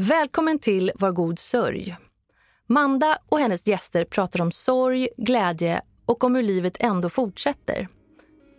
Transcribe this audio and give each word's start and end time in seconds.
Välkommen 0.00 0.58
till 0.58 0.92
Var 0.94 1.12
god 1.12 1.38
sörj. 1.38 1.96
Manda 2.66 3.18
och 3.28 3.38
hennes 3.38 3.66
gäster 3.66 4.04
pratar 4.04 4.42
om 4.42 4.52
sorg, 4.52 5.08
glädje 5.16 5.80
och 6.06 6.24
om 6.24 6.34
hur 6.34 6.42
livet 6.42 6.76
ändå 6.80 7.08
fortsätter. 7.08 7.88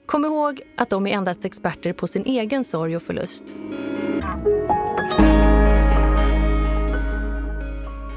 Kom 0.06 0.26
ihåg 0.26 0.62
att 0.78 0.90
de 0.90 1.08
är 1.08 1.12
endast 1.12 1.46
experter 1.46 1.94
på 1.94 2.08
sin 2.08 2.26
egen 2.26 2.64
sorg 2.64 2.96
och 2.96 3.02
förlust. 3.02 3.44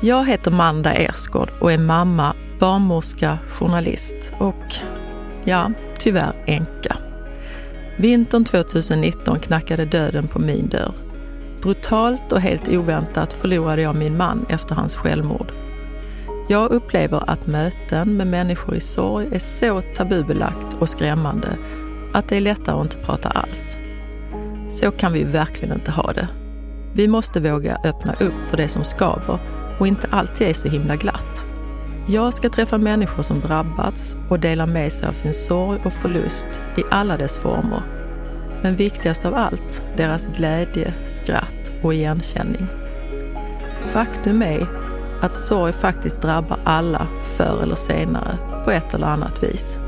Jag 0.03 0.27
heter 0.27 0.51
Manda 0.51 0.93
Ersgård 0.93 1.51
och 1.61 1.73
är 1.73 1.79
mamma, 1.79 2.35
barnmorska, 2.61 3.39
journalist 3.49 4.33
och, 4.41 4.75
ja, 5.45 5.73
tyvärr 5.99 6.45
änka. 6.47 6.97
Vintern 7.99 8.45
2019 8.45 9.41
knackade 9.41 9.85
döden 9.85 10.29
på 10.29 10.39
min 10.39 10.69
dörr. 10.69 11.12
Brutalt 11.63 12.33
och 12.33 12.41
helt 12.41 12.73
oväntat 12.73 13.33
förlorade 13.33 13.83
jag 13.83 13.97
min 13.97 14.17
man 14.17 14.47
efter 14.49 14.75
hans 14.75 14.97
självmord. 14.97 15.53
Jag 16.49 16.71
upplever 16.71 17.31
att 17.31 17.47
möten 17.47 18.17
med 18.17 18.27
människor 18.27 18.75
i 18.75 18.81
sorg 18.81 19.29
är 19.33 19.39
så 19.39 19.83
tabubelagt 19.97 20.77
och 20.79 20.89
skrämmande 20.89 21.49
att 22.13 22.29
det 22.29 22.37
är 22.37 22.41
lättare 22.41 22.77
att 22.77 22.83
inte 22.83 22.97
prata 22.97 23.29
alls. 23.29 23.77
Så 24.71 24.91
kan 24.91 25.13
vi 25.13 25.25
verkligen 25.25 25.75
inte 25.75 25.91
ha 25.91 26.13
det. 26.13 26.29
Vi 26.95 27.09
måste 27.09 27.41
våga 27.41 27.79
öppna 27.85 28.13
upp 28.13 28.45
för 28.51 28.57
det 28.57 28.69
som 28.69 28.85
skaver 28.85 29.41
och 29.81 29.87
inte 29.87 30.09
alltid 30.11 30.49
är 30.49 30.55
så 30.55 30.69
himla 30.69 30.97
glatt. 30.97 31.45
Jag 32.09 32.35
ska 32.35 32.49
träffa 32.49 32.79
människor 32.79 33.23
som 33.23 33.41
drabbats 33.41 34.17
och 34.29 34.41
dela 34.41 34.67
med 34.67 34.93
sig 34.93 35.09
av 35.09 35.13
sin 35.13 35.35
sorg 35.35 35.81
och 35.85 35.93
förlust 35.93 36.49
i 36.77 36.83
alla 36.91 37.17
dess 37.17 37.39
former. 37.39 38.02
Men 38.63 38.77
viktigast 38.77 39.25
av 39.25 39.35
allt, 39.35 39.83
deras 39.97 40.27
glädje, 40.37 40.95
skratt 41.07 41.73
och 41.83 41.95
igenkänning. 41.95 42.67
Faktum 43.93 44.43
är 44.43 44.67
att 45.23 45.35
sorg 45.35 45.73
faktiskt 45.73 46.23
drabbar 46.23 46.59
alla 46.65 47.09
förr 47.37 47.63
eller 47.63 47.77
senare 47.77 48.63
på 48.65 48.71
ett 48.71 48.95
eller 48.95 49.07
annat 49.07 49.43
vis. 49.43 49.79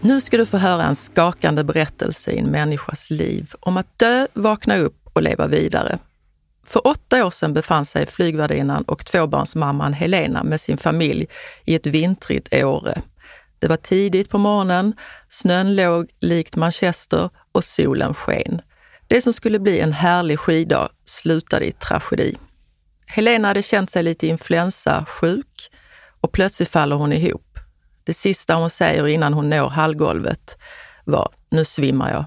Nu 0.00 0.20
ska 0.20 0.36
du 0.36 0.46
få 0.46 0.56
höra 0.56 0.82
en 0.82 0.96
skakande 0.96 1.64
berättelse 1.64 2.30
i 2.30 2.38
en 2.38 2.50
människas 2.50 3.10
liv 3.10 3.52
om 3.60 3.76
att 3.76 3.98
dö, 3.98 4.26
vakna 4.32 4.76
upp 4.76 5.08
och 5.12 5.22
leva 5.22 5.46
vidare. 5.46 5.98
För 6.66 6.86
åtta 6.86 7.26
år 7.26 7.30
sedan 7.30 7.52
befann 7.52 7.86
sig 7.86 8.06
flygvärdinnan 8.06 8.82
och 8.82 9.06
tvåbarnsmamman 9.06 9.92
Helena 9.92 10.44
med 10.44 10.60
sin 10.60 10.78
familj 10.78 11.26
i 11.64 11.74
ett 11.74 11.86
vintrigt 11.86 12.54
Åre. 12.54 13.02
Det 13.58 13.68
var 13.68 13.76
tidigt 13.76 14.30
på 14.30 14.38
morgonen, 14.38 14.94
snön 15.28 15.76
låg 15.76 16.10
likt 16.20 16.56
Manchester 16.56 17.30
och 17.52 17.64
solen 17.64 18.14
sken. 18.14 18.60
Det 19.06 19.20
som 19.20 19.32
skulle 19.32 19.58
bli 19.58 19.80
en 19.80 19.92
härlig 19.92 20.38
skiddag 20.38 20.88
slutade 21.04 21.66
i 21.66 21.72
tragedi. 21.72 22.36
Helena 23.06 23.48
hade 23.48 23.62
känt 23.62 23.90
sig 23.90 24.02
lite 24.02 24.26
influensasjuk 24.26 25.70
och 26.20 26.32
plötsligt 26.32 26.68
faller 26.68 26.96
hon 26.96 27.12
ihop. 27.12 27.58
Det 28.04 28.14
sista 28.14 28.54
hon 28.54 28.70
säger 28.70 29.08
innan 29.08 29.34
hon 29.34 29.50
når 29.50 29.68
hallgolvet 29.68 30.56
var, 31.04 31.32
nu 31.50 31.64
svimmar 31.64 32.10
jag. 32.12 32.24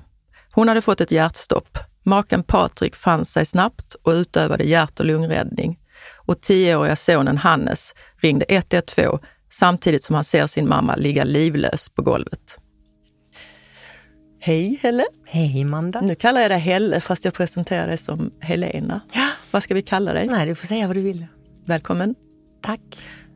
Hon 0.52 0.68
hade 0.68 0.82
fått 0.82 1.02
ett 1.02 1.12
hjärtstopp. 1.12 1.78
Maken 2.08 2.44
Patrik 2.44 2.96
fann 2.96 3.26
sig 3.26 3.46
snabbt 3.46 3.96
och 4.04 4.12
utövade 4.12 4.64
hjärt 4.64 5.00
och 5.00 5.06
lungräddning. 5.06 5.80
Och 6.16 6.42
tioåriga 6.42 6.96
sonen 6.96 7.38
Hannes 7.38 7.94
ringde 8.22 8.46
112 8.50 9.20
samtidigt 9.50 10.04
som 10.04 10.16
han 10.16 10.24
ser 10.24 10.48
sin 10.48 10.68
mamma 10.68 10.96
ligga 10.96 11.24
livlös 11.24 11.90
på 11.90 12.02
golvet. 12.02 12.58
Hej 14.40 14.80
Helle! 14.82 15.06
Hej 15.26 15.64
Manda! 15.64 16.02
Nu 16.02 16.16
kallar 16.16 16.42
jag 16.42 16.52
dig 16.52 16.60
Helle 16.60 17.02
fast 17.02 17.26
jag 17.26 17.34
presenterar 17.34 17.88
dig 17.88 17.98
som 17.98 18.32
Helena. 18.40 19.02
Ja. 19.14 19.30
Vad 19.52 19.64
ska 19.64 19.74
vi 19.74 19.82
kalla 19.82 20.14
dig? 20.14 20.28
Nej, 20.28 20.48
du 20.48 20.56
får 20.56 20.68
säga 20.68 20.88
vad 20.88 20.96
du 20.96 21.02
vill. 21.02 21.26
Välkommen! 21.66 22.16
Tack! 22.62 22.82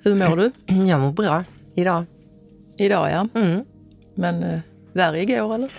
Hur 0.04 0.16
mår 0.16 0.38
du? 0.38 0.52
Jag 0.88 1.00
mår 1.00 1.12
bra 1.12 1.44
idag. 1.76 2.06
Idag 2.78 3.12
ja. 3.12 3.28
Mm. 3.40 3.66
Men 4.16 4.44
eh, 4.44 4.60
värre 4.94 5.22
igår 5.22 5.56
eller? 5.56 5.72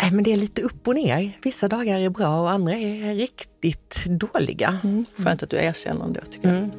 Nej, 0.00 0.12
men 0.12 0.24
det 0.24 0.32
är 0.32 0.36
lite 0.36 0.62
upp 0.62 0.88
och 0.88 0.94
ner. 0.94 1.38
Vissa 1.42 1.68
dagar 1.68 2.00
är 2.00 2.10
bra 2.10 2.40
och 2.40 2.50
andra 2.50 2.72
är 2.72 3.14
riktigt 3.14 4.04
dåliga. 4.06 4.80
Mm. 4.84 5.04
Skönt 5.16 5.42
att 5.42 5.50
du 5.50 5.56
erkänner 5.56 6.04
ändå 6.04 6.20
tycker 6.20 6.48
jag. 6.48 6.56
Mm. 6.56 6.70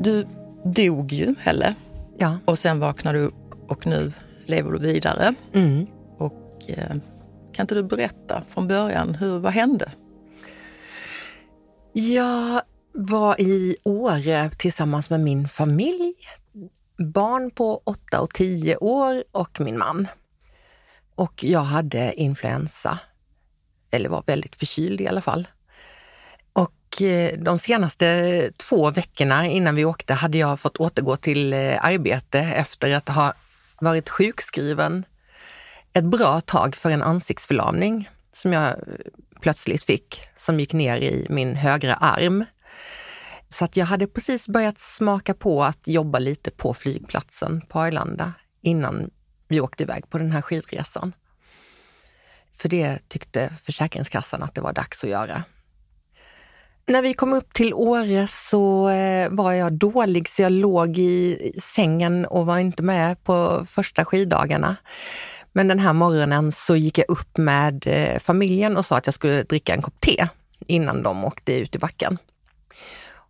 Du 0.00 0.26
dog 0.64 1.12
ju, 1.12 1.34
Helle. 1.38 1.74
Ja. 2.18 2.38
Och 2.44 2.58
sen 2.58 2.80
vaknade 2.80 3.18
du 3.18 3.24
upp 3.24 3.34
och 3.68 3.86
nu 3.86 4.12
lever 4.46 4.72
du 4.72 4.78
vidare. 4.78 5.34
Mm. 5.52 5.86
Och, 6.18 6.62
eh, 6.68 6.96
kan 7.52 7.64
inte 7.64 7.74
du 7.74 7.82
berätta 7.82 8.42
från 8.46 8.68
början, 8.68 9.14
hur, 9.14 9.38
vad 9.38 9.52
hände? 9.52 9.90
Jag 11.92 12.62
var 12.96 13.40
i 13.40 13.76
Åre 13.84 14.50
tillsammans 14.58 15.10
med 15.10 15.20
min 15.20 15.48
familj, 15.48 16.14
barn 16.98 17.50
på 17.50 17.82
8 17.84 18.20
och 18.20 18.34
10 18.34 18.76
år 18.76 19.24
och 19.32 19.60
min 19.60 19.78
man. 19.78 20.08
Och 21.14 21.44
jag 21.44 21.60
hade 21.60 22.14
influensa, 22.14 22.98
eller 23.90 24.08
var 24.08 24.22
väldigt 24.26 24.56
förkyld 24.56 25.00
i 25.00 25.08
alla 25.08 25.20
fall. 25.20 25.48
Och 26.52 27.02
eh, 27.02 27.38
de 27.38 27.58
senaste 27.58 28.50
två 28.56 28.90
veckorna 28.90 29.46
innan 29.46 29.74
vi 29.74 29.84
åkte 29.84 30.14
hade 30.14 30.38
jag 30.38 30.60
fått 30.60 30.76
återgå 30.76 31.16
till 31.16 31.52
eh, 31.52 31.84
arbete 31.84 32.38
efter 32.38 32.94
att 32.94 33.08
ha 33.08 33.32
varit 33.80 34.08
sjukskriven 34.08 35.04
ett 35.92 36.04
bra 36.04 36.40
tag 36.40 36.76
för 36.76 36.90
en 36.90 37.02
ansiktsförlamning 37.02 38.10
som 38.32 38.52
jag 38.52 38.68
eh, 38.68 38.74
plötsligt 39.40 39.84
fick, 39.84 40.20
som 40.36 40.60
gick 40.60 40.72
ner 40.72 40.96
i 40.96 41.26
min 41.30 41.56
högra 41.56 41.94
arm. 41.94 42.44
Så 43.48 43.64
att 43.64 43.76
jag 43.76 43.86
hade 43.86 44.06
precis 44.06 44.48
börjat 44.48 44.80
smaka 44.80 45.34
på 45.34 45.64
att 45.64 45.80
jobba 45.84 46.18
lite 46.18 46.50
på 46.50 46.74
flygplatsen 46.74 47.60
på 47.68 47.80
Arlanda 47.80 48.32
innan 48.62 49.10
vi 49.48 49.60
åkte 49.60 49.82
iväg 49.82 50.10
på 50.10 50.18
den 50.18 50.32
här 50.32 50.42
skidresan. 50.42 51.12
För 52.52 52.68
det 52.68 53.08
tyckte 53.08 53.52
Försäkringskassan 53.62 54.42
att 54.42 54.54
det 54.54 54.60
var 54.60 54.72
dags 54.72 55.04
att 55.04 55.10
göra. 55.10 55.44
När 56.88 57.02
vi 57.02 57.14
kom 57.14 57.32
upp 57.32 57.52
till 57.52 57.74
Åre 57.74 58.26
så 58.26 58.88
eh, 58.88 59.28
var 59.30 59.52
jag 59.52 59.72
dålig 59.72 60.28
så 60.28 60.42
jag 60.42 60.52
låg 60.52 60.98
i 60.98 61.52
sängen 61.62 62.26
och 62.26 62.46
var 62.46 62.58
inte 62.58 62.82
med 62.82 63.24
på 63.24 63.66
första 63.68 64.04
skiddagarna. 64.04 64.76
Men 65.52 65.68
den 65.68 65.78
här 65.78 65.92
morgonen 65.92 66.52
så 66.52 66.76
gick 66.76 66.98
jag 66.98 67.10
upp 67.10 67.36
med 67.36 67.86
eh, 67.86 68.18
familjen 68.18 68.76
och 68.76 68.86
sa 68.86 68.96
att 68.96 69.06
jag 69.06 69.14
skulle 69.14 69.42
dricka 69.42 69.74
en 69.74 69.82
kopp 69.82 70.00
te 70.00 70.28
innan 70.66 71.02
de 71.02 71.24
åkte 71.24 71.52
ut 71.52 71.74
i 71.74 71.78
backen. 71.78 72.18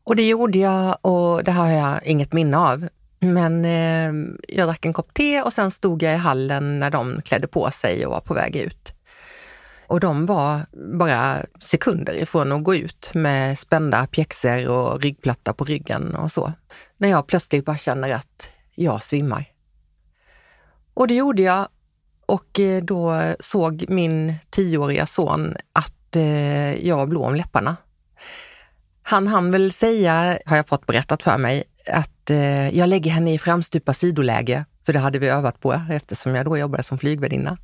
Och 0.06 0.16
det 0.16 0.28
gjorde 0.28 0.58
jag 0.58 0.98
och 1.00 1.44
det 1.44 1.50
har 1.50 1.70
jag 1.70 2.06
inget 2.06 2.32
minne 2.32 2.58
av. 2.58 2.88
Men 3.20 3.64
eh, 3.64 4.12
jag 4.48 4.68
drack 4.68 4.86
en 4.86 4.92
kopp 4.92 5.14
te 5.14 5.42
och 5.42 5.52
sen 5.52 5.70
stod 5.70 6.02
jag 6.02 6.14
i 6.14 6.16
hallen 6.16 6.78
när 6.78 6.90
de 6.90 7.22
klädde 7.22 7.46
på 7.46 7.70
sig 7.70 8.06
och 8.06 8.12
var 8.12 8.20
på 8.20 8.34
väg 8.34 8.56
ut. 8.56 8.94
Och 9.86 10.00
de 10.00 10.26
var 10.26 10.60
bara 10.98 11.36
sekunder 11.60 12.14
ifrån 12.14 12.52
att 12.52 12.64
gå 12.64 12.74
ut 12.74 13.10
med 13.14 13.58
spända 13.58 14.06
pjäxor 14.06 14.68
och 14.68 15.00
ryggplatta 15.00 15.52
på 15.52 15.64
ryggen 15.64 16.14
och 16.14 16.32
så. 16.32 16.52
När 16.96 17.08
jag 17.08 17.26
plötsligt 17.26 17.64
bara 17.64 17.76
känner 17.76 18.10
att 18.10 18.48
jag 18.74 19.02
svimmar. 19.02 19.44
Och 20.94 21.08
det 21.08 21.14
gjorde 21.14 21.42
jag 21.42 21.68
och 22.26 22.60
eh, 22.60 22.82
då 22.82 23.22
såg 23.40 23.84
min 23.88 24.34
tioåriga 24.50 25.06
son 25.06 25.56
att 25.72 26.16
eh, 26.16 26.86
jag 26.86 26.97
var 26.97 27.06
blå 27.06 27.24
om 27.24 27.34
läpparna. 27.34 27.76
Han 29.08 29.26
hann 29.26 29.50
väl 29.50 29.72
säga, 29.72 30.38
har 30.47 30.56
jag 30.56 30.68
fått 30.68 30.86
berättat 30.86 31.22
för 31.22 31.38
mig, 31.38 31.64
att 31.86 32.30
eh, 32.30 32.76
jag 32.78 32.88
lägger 32.88 33.10
henne 33.10 33.34
i 33.34 33.38
framstupa 33.38 33.94
sidoläge, 33.94 34.64
för 34.86 34.92
det 34.92 34.98
hade 34.98 35.18
vi 35.18 35.28
övat 35.28 35.60
på 35.60 35.80
eftersom 35.91 36.34
jag 36.34 36.44
då 36.44 36.58
jobbade 36.58 36.82
som 36.82 36.98
flygvärdinna. 36.98 37.58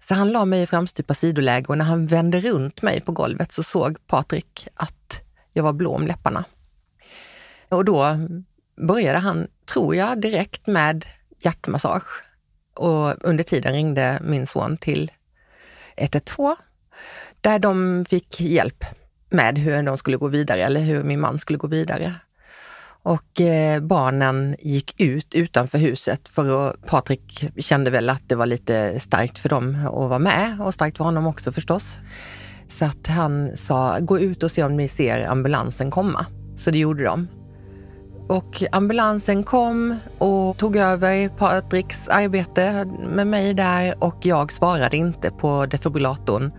Så 0.00 0.14
han 0.14 0.32
la 0.32 0.44
mig 0.44 0.62
i 0.62 0.66
framstupa 0.66 1.14
sidoläge 1.14 1.66
och 1.68 1.78
när 1.78 1.84
han 1.84 2.06
vände 2.06 2.40
runt 2.40 2.82
mig 2.82 3.00
på 3.00 3.12
golvet 3.12 3.52
så 3.52 3.62
såg 3.62 4.06
Patrik 4.06 4.68
att 4.74 5.20
jag 5.52 5.62
var 5.62 5.72
blå 5.72 5.94
om 5.94 6.06
läpparna. 6.06 6.44
Och 7.68 7.84
då 7.84 8.16
började 8.76 9.18
han, 9.18 9.46
tror 9.72 9.96
jag, 9.96 10.20
direkt 10.20 10.66
med 10.66 11.06
hjärtmassage. 11.40 12.22
Och 12.74 13.14
under 13.20 13.44
tiden 13.44 13.72
ringde 13.72 14.18
min 14.24 14.46
son 14.46 14.76
till 14.76 15.12
112 15.96 16.56
där 17.40 17.58
de 17.58 18.04
fick 18.08 18.40
hjälp 18.40 18.84
med 19.34 19.58
hur 19.58 19.82
de 19.82 19.96
skulle 19.96 20.16
gå 20.16 20.28
vidare 20.28 20.62
eller 20.62 20.80
hur 20.80 21.02
min 21.02 21.20
man 21.20 21.38
skulle 21.38 21.58
gå 21.58 21.66
vidare. 21.66 22.14
Och 23.02 23.40
eh, 23.40 23.80
barnen 23.80 24.56
gick 24.58 25.00
ut 25.00 25.34
utanför 25.34 25.78
huset 25.78 26.28
för 26.28 26.68
att 26.68 26.86
Patrik 26.86 27.44
kände 27.58 27.90
väl 27.90 28.10
att 28.10 28.22
det 28.26 28.34
var 28.34 28.46
lite 28.46 29.00
starkt 29.00 29.38
för 29.38 29.48
dem 29.48 29.78
att 29.86 29.92
vara 29.92 30.18
med 30.18 30.60
och 30.60 30.74
starkt 30.74 30.96
för 30.96 31.04
honom 31.04 31.26
också 31.26 31.52
förstås. 31.52 31.96
Så 32.68 32.84
att 32.84 33.06
han 33.06 33.56
sa, 33.56 33.98
gå 34.00 34.18
ut 34.18 34.42
och 34.42 34.50
se 34.50 34.64
om 34.64 34.76
ni 34.76 34.88
ser 34.88 35.26
ambulansen 35.26 35.90
komma. 35.90 36.26
Så 36.56 36.70
det 36.70 36.78
gjorde 36.78 37.04
de. 37.04 37.28
Och 38.28 38.62
ambulansen 38.72 39.44
kom 39.44 39.96
och 40.18 40.56
tog 40.56 40.76
över 40.76 41.28
Patriks 41.28 42.08
arbete 42.08 42.84
med 43.14 43.26
mig 43.26 43.54
där 43.54 44.04
och 44.04 44.16
jag 44.22 44.52
svarade 44.52 44.96
inte 44.96 45.30
på 45.30 45.66
defibrillatorn 45.66 46.52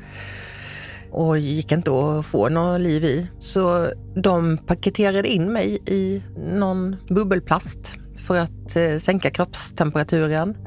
och 1.15 1.39
gick 1.39 1.71
inte 1.71 1.91
att 1.91 2.25
få 2.25 2.49
något 2.49 2.81
liv 2.81 3.03
i. 3.03 3.27
Så 3.39 3.89
de 4.15 4.57
paketerade 4.57 5.27
in 5.27 5.53
mig 5.53 5.79
i 5.85 6.23
någon 6.37 6.95
bubbelplast 7.09 7.79
för 8.15 8.37
att 8.37 8.75
eh, 8.75 8.97
sänka 8.99 9.29
kroppstemperaturen. 9.29 10.57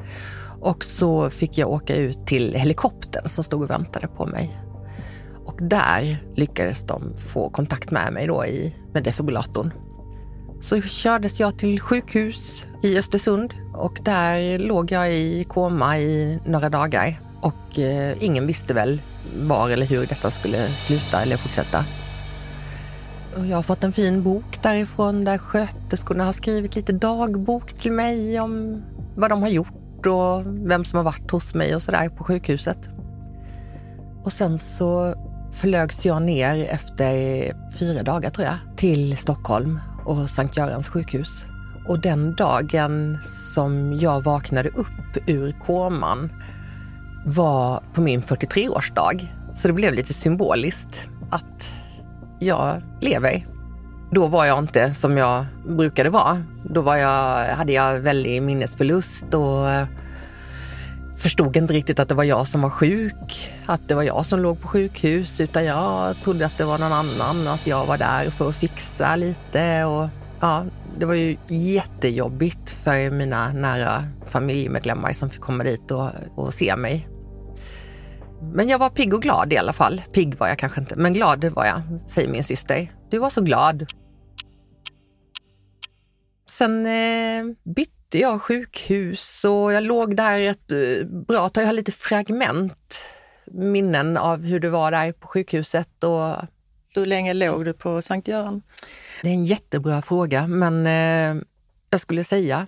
Och 0.61 0.85
så 0.85 1.31
fick 1.31 1.59
jag 1.59 1.71
åka 1.71 1.97
ut 1.97 2.27
till 2.27 2.55
helikoptern 2.55 3.29
som 3.29 3.45
stod 3.45 3.63
och 3.63 3.71
väntade 3.71 4.09
på 4.09 4.27
mig. 4.27 4.61
Och 5.45 5.59
där 5.63 6.17
lyckades 6.35 6.87
de 6.87 7.17
få 7.17 7.51
kontakt 7.51 7.91
med 7.91 8.13
mig 8.13 8.27
då 8.27 8.47
i, 8.47 8.75
med 8.93 9.05
defibrillatorn. 9.05 9.73
Så 10.61 10.81
kördes 10.81 11.41
jag 11.41 11.59
till 11.59 11.81
sjukhus 11.81 12.67
i 12.83 12.99
Östersund 12.99 13.55
och 13.75 13.99
där 14.03 14.59
låg 14.59 14.93
jag 14.93 15.13
i 15.13 15.45
koma 15.45 15.99
i 15.99 16.39
några 16.47 16.69
dagar. 16.69 17.21
Och 17.41 17.79
eh, 17.79 18.17
ingen 18.21 18.47
visste 18.47 18.75
väl 18.75 19.01
var 19.37 19.71
eller 19.71 19.87
hur 19.87 20.07
detta 20.07 20.31
skulle 20.31 20.69
sluta 20.69 21.23
eller 21.23 21.37
fortsätta. 21.37 21.85
Och 23.37 23.47
jag 23.47 23.57
har 23.57 23.63
fått 23.63 23.85
en 23.85 23.93
fin 23.93 24.23
bok 24.23 24.63
därifrån 24.63 25.25
där 25.25 25.39
sköterskorna 25.39 26.25
har 26.25 26.33
skrivit 26.33 26.77
lite 26.77 26.93
dagbok 26.93 27.73
till 27.73 27.93
mig 27.93 28.41
om 28.41 28.83
vad 29.17 29.31
de 29.31 29.43
har 29.43 29.49
gjort 29.49 30.07
och 30.07 30.43
vem 30.47 30.85
som 30.85 30.97
har 30.97 31.05
varit 31.05 31.31
hos 31.31 31.55
mig 31.55 31.75
och 31.75 31.83
sådär 31.83 32.09
på 32.09 32.25
sjukhuset. 32.25 32.89
Och 34.25 34.33
sen 34.33 34.59
så 34.59 35.15
flögs 35.53 36.07
jag 36.07 36.23
ner 36.23 36.65
efter 36.65 37.13
fyra 37.79 38.03
dagar 38.03 38.31
tror 38.31 38.47
jag 38.47 38.57
till 38.77 39.17
Stockholm 39.17 39.81
och 40.05 40.31
Sankt 40.31 40.57
Görans 40.57 40.89
sjukhus. 40.89 41.45
Och 41.87 42.01
den 42.01 42.35
dagen 42.35 43.19
som 43.55 43.99
jag 44.01 44.25
vaknade 44.25 44.69
upp 44.69 45.17
ur 45.27 45.53
koman 45.53 46.31
var 47.25 47.83
på 47.95 48.01
min 48.01 48.23
43-årsdag. 48.23 49.27
Så 49.57 49.69
det 49.69 49.75
blev 49.75 49.95
lite 49.95 50.13
symboliskt 50.13 51.01
att 51.31 51.83
jag 52.39 52.83
lever. 53.01 53.47
Då 54.11 54.27
var 54.27 54.45
jag 54.45 54.59
inte 54.59 54.95
som 54.95 55.17
jag 55.17 55.45
brukade 55.67 56.11
vara. 56.11 56.43
Då 56.65 56.81
var 56.81 56.97
jag, 56.97 57.47
hade 57.47 57.73
jag 57.73 57.99
väldig 57.99 58.43
minnesförlust 58.43 59.35
och 59.35 59.71
eh, 59.71 59.87
förstod 61.19 61.57
inte 61.57 61.73
riktigt 61.73 61.99
att 61.99 62.09
det 62.09 62.15
var 62.15 62.25
jag 62.25 62.49
som 62.49 62.63
var 62.63 62.71
sjuk, 62.71 63.53
att 63.67 63.89
det 63.89 63.95
var 63.95 64.03
jag 64.03 64.27
som 64.27 64.41
låg 64.41 64.61
på 64.61 64.69
sjukhus, 64.69 65.41
utan 65.41 65.65
jag 65.65 66.17
trodde 66.25 66.47
att 66.47 66.59
det 66.59 66.65
var 66.65 66.79
någon 66.79 66.93
annan, 66.93 67.49
att 67.49 67.67
jag 67.67 67.87
var 67.87 67.99
där 67.99 68.31
för 68.31 68.49
att 68.49 68.57
fixa 68.57 69.17
lite. 69.17 69.85
Och, 69.85 70.09
ja, 70.41 70.65
det 70.99 71.07
var 71.07 71.15
ju 71.15 71.37
jättejobbigt 71.49 72.71
för 72.71 73.11
mina 73.11 73.53
nära 73.53 74.05
familjemedlemmar 74.27 75.13
som 75.13 75.31
fick 75.31 75.41
komma 75.41 75.65
dit 75.65 75.91
och, 75.91 76.11
och 76.35 76.55
se 76.55 76.77
mig. 76.77 77.09
Men 78.53 78.69
jag 78.69 78.79
var 78.79 78.91
pigg 78.91 79.15
och 79.15 79.23
glad 79.23 79.53
i 79.53 79.57
alla 79.57 79.73
fall. 79.73 80.03
Pigg 80.13 80.35
var 80.35 80.49
jag 80.49 80.59
kanske 80.59 80.81
inte, 80.81 80.97
men 80.97 81.13
glad 81.13 81.45
var 81.45 81.67
jag, 81.67 82.01
säger 82.01 82.29
min 82.29 82.45
syster. 82.45 82.93
Du 83.11 83.19
var 83.19 83.31
så 83.31 83.41
glad. 83.41 83.87
Sen 86.51 86.87
eh, 86.87 87.57
bytte 87.75 88.19
jag 88.19 88.43
sjukhus 88.43 89.45
och 89.45 89.73
jag 89.73 89.85
låg 89.85 90.17
där 90.17 90.39
ett 90.39 90.71
eh, 90.71 91.07
bra 91.29 91.49
tag. 91.49 91.63
Jag 91.63 91.69
har 91.69 91.73
lite 91.73 91.93
fragment, 91.93 92.99
minnen 93.53 94.17
av 94.17 94.43
hur 94.43 94.61
det 94.61 94.71
var 94.71 94.91
där 94.91 95.13
på 95.13 95.27
sjukhuset. 95.29 96.05
Och... 96.05 96.35
Hur 96.95 97.07
länge 97.07 97.35
låg 97.35 97.65
du 97.65 97.73
på 97.73 98.03
Sankt 98.03 98.29
Göran? 98.29 98.63
Det 99.23 99.29
är 99.29 99.33
en 99.33 99.45
jättebra 99.45 100.03
fråga, 100.03 100.47
men 100.47 100.87
eh, 100.87 101.43
jag 101.91 102.01
skulle 102.01 102.25
säga 102.25 102.67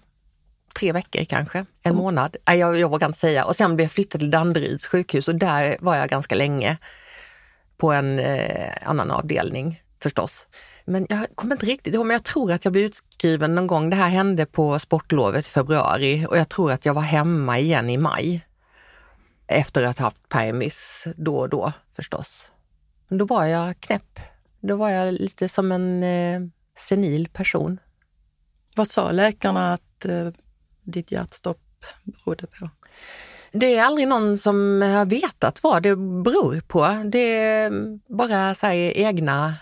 tre 0.75 0.93
veckor 0.93 1.25
kanske, 1.25 1.59
en 1.59 1.67
mm. 1.83 1.97
månad. 1.97 2.37
Nej, 2.47 2.59
jag, 2.59 2.79
jag 2.79 2.89
vågar 2.89 3.07
inte 3.07 3.19
säga. 3.19 3.45
Och 3.45 3.57
sen 3.57 3.77
blev 3.77 3.85
jag 3.85 3.93
flyttad 3.93 4.21
till 4.21 4.31
Danderyds 4.31 4.87
sjukhus 4.87 5.29
och 5.29 5.35
där 5.35 5.77
var 5.81 5.97
jag 5.97 6.09
ganska 6.09 6.35
länge 6.35 6.77
på 7.77 7.93
en 7.93 8.19
eh, 8.19 8.73
annan 8.83 9.11
avdelning 9.11 9.83
förstås. 10.03 10.47
Men 10.85 11.07
jag 11.09 11.27
kommer 11.35 11.55
inte 11.55 11.67
riktigt 11.67 11.95
ihåg, 11.95 12.07
men 12.07 12.15
jag 12.15 12.25
tror 12.25 12.53
att 12.53 12.65
jag 12.65 12.73
blev 12.73 12.85
utskriven 12.85 13.55
någon 13.55 13.67
gång. 13.67 13.91
Det 13.91 13.97
här 13.97 14.09
hände 14.09 14.47
på 14.47 14.79
sportlovet 14.79 15.47
i 15.47 15.51
februari 15.51 16.27
och 16.29 16.39
jag 16.39 16.49
tror 16.49 16.73
att 16.73 16.87
jag 16.87 16.95
var 16.95 17.03
hemma 17.03 17.59
igen 17.59 17.91
i 17.91 17.97
maj. 17.97 18.47
Efter 19.47 19.83
att 19.83 19.99
ha 19.99 20.07
haft 20.07 20.29
permis 20.29 21.07
då 21.17 21.39
och 21.39 21.49
då 21.49 21.73
förstås. 21.97 22.53
Då 23.11 23.25
var 23.25 23.45
jag 23.45 23.81
knäpp. 23.81 24.21
Då 24.61 24.77
var 24.77 24.91
jag 24.91 25.15
lite 25.15 25.49
som 25.49 25.73
en 25.73 26.03
eh, 26.03 26.41
senil 26.79 27.29
person. 27.29 27.81
Vad 28.77 28.89
sa 28.89 29.13
läkarna 29.13 29.73
att 29.73 30.05
eh, 30.05 30.29
ditt 30.83 31.13
hjärtstopp 31.13 31.85
berodde 32.05 32.47
på? 32.47 32.71
Det 33.53 33.77
är 33.77 33.85
aldrig 33.85 34.09
någon 34.09 34.39
som 34.39 34.83
har 34.83 35.05
vetat 35.05 35.63
vad 35.63 35.83
det 35.83 35.97
beror 35.97 36.61
på. 36.61 37.03
Det 37.05 37.39
är 37.39 37.73
bara 38.17 38.55
så 38.55 38.67
egna... 38.67 39.55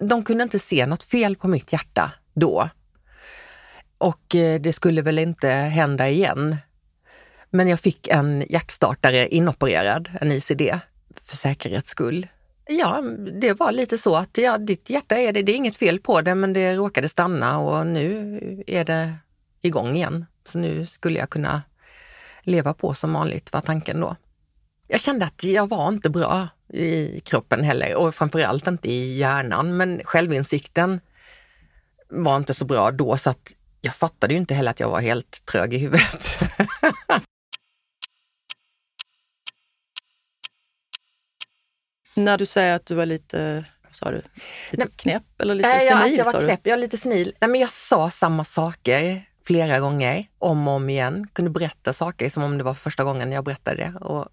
De 0.00 0.24
kunde 0.24 0.42
inte 0.42 0.58
se 0.58 0.86
något 0.86 1.02
fel 1.02 1.36
på 1.36 1.48
mitt 1.48 1.72
hjärta 1.72 2.12
då. 2.34 2.68
Och 3.98 4.34
eh, 4.34 4.60
det 4.60 4.72
skulle 4.72 5.02
väl 5.02 5.18
inte 5.18 5.48
hända 5.48 6.08
igen. 6.08 6.56
Men 7.50 7.68
jag 7.68 7.80
fick 7.80 8.08
en 8.08 8.44
hjärtstartare 8.48 9.28
inopererad, 9.28 10.10
en 10.20 10.32
ICD, 10.32 10.62
för 11.22 11.36
säkerhets 11.36 11.90
skull. 11.90 12.26
Ja, 12.72 13.02
det 13.40 13.54
var 13.54 13.72
lite 13.72 13.98
så 13.98 14.16
att 14.16 14.38
ja, 14.38 14.58
ditt 14.58 14.90
hjärta 14.90 15.18
är 15.18 15.32
det, 15.32 15.42
det 15.42 15.52
är 15.52 15.56
inget 15.56 15.76
fel 15.76 16.00
på 16.00 16.20
det, 16.20 16.34
men 16.34 16.52
det 16.52 16.76
råkade 16.76 17.08
stanna 17.08 17.58
och 17.58 17.86
nu 17.86 18.64
är 18.66 18.84
det 18.84 19.12
igång 19.60 19.96
igen. 19.96 20.26
Så 20.48 20.58
nu 20.58 20.86
skulle 20.86 21.18
jag 21.18 21.30
kunna 21.30 21.62
leva 22.42 22.74
på 22.74 22.94
som 22.94 23.12
vanligt, 23.12 23.52
var 23.52 23.60
tanken 23.60 24.00
då. 24.00 24.16
Jag 24.88 25.00
kände 25.00 25.24
att 25.26 25.44
jag 25.44 25.68
var 25.68 25.88
inte 25.88 26.10
bra 26.10 26.48
i 26.72 27.20
kroppen 27.20 27.64
heller 27.64 27.96
och 27.96 28.14
framförallt 28.14 28.66
inte 28.66 28.90
i 28.90 29.18
hjärnan. 29.18 29.76
Men 29.76 30.00
självinsikten 30.04 31.00
var 32.08 32.36
inte 32.36 32.54
så 32.54 32.64
bra 32.64 32.90
då 32.90 33.16
så 33.16 33.30
att 33.30 33.52
jag 33.80 33.94
fattade 33.94 34.34
ju 34.34 34.40
inte 34.40 34.54
heller 34.54 34.70
att 34.70 34.80
jag 34.80 34.90
var 34.90 35.00
helt 35.00 35.44
trög 35.44 35.74
i 35.74 35.78
huvudet. 35.78 36.38
När 42.14 42.38
du 42.38 42.46
säger 42.46 42.76
att 42.76 42.86
du 42.86 42.94
var 42.94 43.06
lite, 43.06 43.64
vad 43.84 43.94
sa 43.94 44.10
du, 44.10 44.22
lite 44.70 44.84
Nej, 44.84 44.88
knäpp 44.96 45.40
eller 45.42 45.54
lite 45.54 45.70
äh, 45.70 45.78
senil? 45.78 46.16
Ja, 46.16 46.24
jag 46.24 46.32
var 46.32 46.40
knäpp, 46.40 46.60
jag 46.62 46.72
var 46.72 46.80
lite 46.80 46.96
senil. 46.96 47.34
Nej, 47.40 47.50
men 47.50 47.60
jag 47.60 47.70
sa 47.70 48.10
samma 48.10 48.44
saker 48.44 49.24
flera 49.46 49.80
gånger, 49.80 50.26
om 50.38 50.68
och 50.68 50.74
om 50.74 50.90
igen. 50.90 51.26
Kunde 51.32 51.50
berätta 51.50 51.92
saker 51.92 52.30
som 52.30 52.42
om 52.42 52.58
det 52.58 52.64
var 52.64 52.74
första 52.74 53.04
gången 53.04 53.32
jag 53.32 53.44
berättade 53.44 53.76
det. 53.76 53.98
Och 53.98 54.28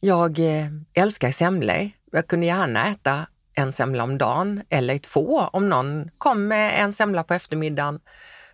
jag 0.00 0.38
eh, 0.38 0.66
älskar 0.94 1.32
semlor. 1.32 1.90
Jag 2.12 2.26
kunde 2.26 2.46
gärna 2.46 2.88
äta 2.88 3.26
en 3.54 3.72
semla 3.72 4.02
om 4.02 4.18
dagen 4.18 4.62
eller 4.68 4.98
två 4.98 5.48
om 5.52 5.68
någon 5.68 6.10
kom 6.18 6.48
med 6.48 6.84
en 6.84 6.92
semla 6.92 7.24
på 7.24 7.34
eftermiddagen 7.34 8.00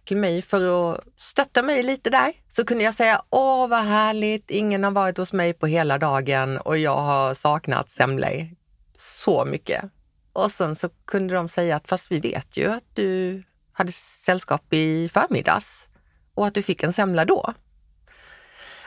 till 0.06 0.16
mig 0.16 0.42
för 0.42 0.92
att 0.92 1.00
stötta 1.16 1.62
mig 1.62 1.82
lite 1.82 2.10
där. 2.10 2.32
Så 2.48 2.64
kunde 2.64 2.84
jag 2.84 2.94
säga, 2.94 3.22
åh 3.30 3.68
vad 3.68 3.84
härligt, 3.84 4.50
ingen 4.50 4.84
har 4.84 4.90
varit 4.90 5.18
hos 5.18 5.32
mig 5.32 5.52
på 5.52 5.66
hela 5.66 5.98
dagen 5.98 6.58
och 6.58 6.78
jag 6.78 6.96
har 6.96 7.34
saknat 7.34 7.90
semlor 7.90 8.48
så 8.94 9.44
mycket. 9.44 9.84
Och 10.32 10.50
sen 10.50 10.76
så 10.76 10.88
kunde 11.04 11.34
de 11.34 11.48
säga 11.48 11.76
att 11.76 11.88
fast 11.88 12.12
vi 12.12 12.20
vet 12.20 12.56
ju 12.56 12.72
att 12.72 12.84
du 12.94 13.42
hade 13.72 13.92
sällskap 13.92 14.72
i 14.72 15.08
förmiddags 15.08 15.88
och 16.34 16.46
att 16.46 16.54
du 16.54 16.62
fick 16.62 16.82
en 16.82 16.92
semla 16.92 17.24
då. 17.24 17.54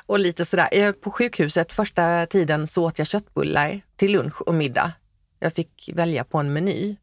Och 0.05 0.19
lite 0.19 0.45
sådär, 0.45 0.69
eh, 0.71 0.91
på 0.91 1.11
sjukhuset 1.11 1.73
första 1.73 2.25
tiden 2.25 2.67
så 2.67 2.85
åt 2.85 2.97
jag 2.97 3.07
köttbullar 3.07 3.81
till 3.95 4.11
lunch 4.11 4.41
och 4.41 4.53
middag. 4.53 4.91
Jag 5.39 5.53
fick 5.53 5.89
välja 5.93 6.23
på 6.23 6.37
en 6.37 6.53
meny. 6.53 6.95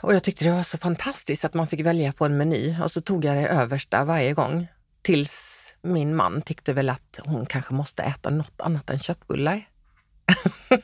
Och 0.00 0.14
jag 0.14 0.22
tyckte 0.22 0.44
det 0.44 0.50
var 0.50 0.62
så 0.62 0.78
fantastiskt 0.78 1.44
att 1.44 1.54
man 1.54 1.66
fick 1.66 1.80
välja 1.80 2.12
på 2.12 2.24
en 2.24 2.36
meny 2.36 2.76
och 2.82 2.90
så 2.90 3.00
tog 3.00 3.24
jag 3.24 3.36
det 3.36 3.48
översta 3.48 4.04
varje 4.04 4.32
gång. 4.32 4.68
Tills 5.02 5.58
min 5.82 6.16
man 6.16 6.42
tyckte 6.42 6.72
väl 6.72 6.90
att 6.90 7.20
hon 7.24 7.46
kanske 7.46 7.74
måste 7.74 8.02
äta 8.02 8.30
något 8.30 8.60
annat 8.60 8.90
än 8.90 8.98
köttbullar. 8.98 9.68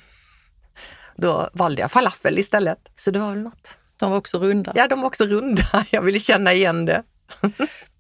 Då 1.16 1.50
valde 1.52 1.82
jag 1.82 1.92
falafel 1.92 2.38
istället. 2.38 2.88
Så 2.96 3.10
det 3.10 3.18
var 3.18 3.30
väl 3.30 3.42
något. 3.42 3.76
De 3.98 4.10
var 4.10 4.18
också 4.18 4.38
runda? 4.38 4.72
Ja, 4.74 4.88
de 4.88 5.00
var 5.00 5.06
också 5.06 5.24
runda. 5.24 5.86
Jag 5.90 6.02
ville 6.02 6.20
känna 6.20 6.52
igen 6.52 6.84
det. 6.84 7.02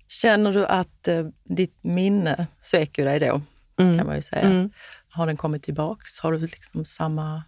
Känner 0.08 0.52
du 0.52 0.66
att 0.66 1.08
eh, 1.08 1.26
ditt 1.44 1.84
minne 1.84 2.46
söker 2.62 3.04
dig 3.04 3.20
då, 3.20 3.42
mm. 3.78 3.98
kan 3.98 4.06
man 4.06 4.16
ju 4.16 4.22
säga. 4.22 4.42
Mm. 4.42 4.70
Har 5.10 5.26
den 5.26 5.36
kommit 5.36 5.62
tillbaks? 5.62 6.20
Har 6.20 6.32
du 6.32 6.38
liksom 6.38 6.84
samma... 6.84 7.42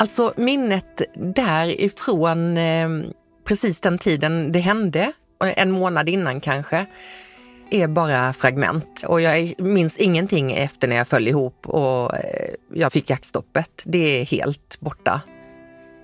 Alltså 0.00 0.32
minnet 0.36 1.02
därifrån 1.14 2.56
eh, 2.56 2.88
precis 3.44 3.80
den 3.80 3.98
tiden 3.98 4.52
det 4.52 4.58
hände, 4.58 5.12
en 5.40 5.70
månad 5.70 6.08
innan 6.08 6.40
kanske, 6.40 6.86
är 7.70 7.88
bara 7.88 8.32
fragment. 8.32 9.04
Och 9.06 9.20
jag 9.20 9.54
minns 9.58 9.96
ingenting 9.96 10.52
efter 10.52 10.88
när 10.88 10.96
jag 10.96 11.08
föll 11.08 11.28
ihop 11.28 11.68
och 11.68 12.16
eh, 12.16 12.54
jag 12.74 12.92
fick 12.92 13.10
hjärtstoppet. 13.10 13.70
Det 13.84 14.20
är 14.20 14.24
helt 14.24 14.80
borta. 14.80 15.20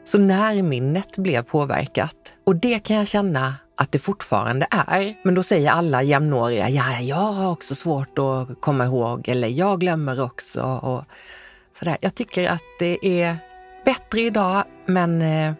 Så 0.05 0.19
närminnet 0.19 1.17
blev 1.17 1.43
påverkat. 1.43 2.17
Och 2.45 2.57
det 2.57 2.79
kan 2.79 2.97
jag 2.97 3.09
känna 3.09 3.55
att 3.77 3.93
det 3.93 3.99
fortfarande 3.99 4.67
är. 4.71 5.15
Men 5.25 5.35
då 5.35 5.43
säger 5.43 5.71
alla 5.71 6.03
jämnåriga, 6.03 6.69
ja, 6.69 7.01
jag 7.01 7.17
har 7.17 7.53
också 7.53 7.75
svårt 7.75 8.19
att 8.19 8.61
komma 8.61 8.85
ihåg 8.85 9.29
eller 9.29 9.49
jag 9.49 9.81
glömmer 9.81 10.23
också. 10.23 10.63
Och 10.63 11.05
sådär. 11.79 11.97
Jag 12.01 12.15
tycker 12.15 12.49
att 12.49 12.63
det 12.79 13.23
är 13.23 13.37
bättre 13.85 14.21
idag, 14.21 14.65
men 14.87 15.23
eh, 15.23 15.53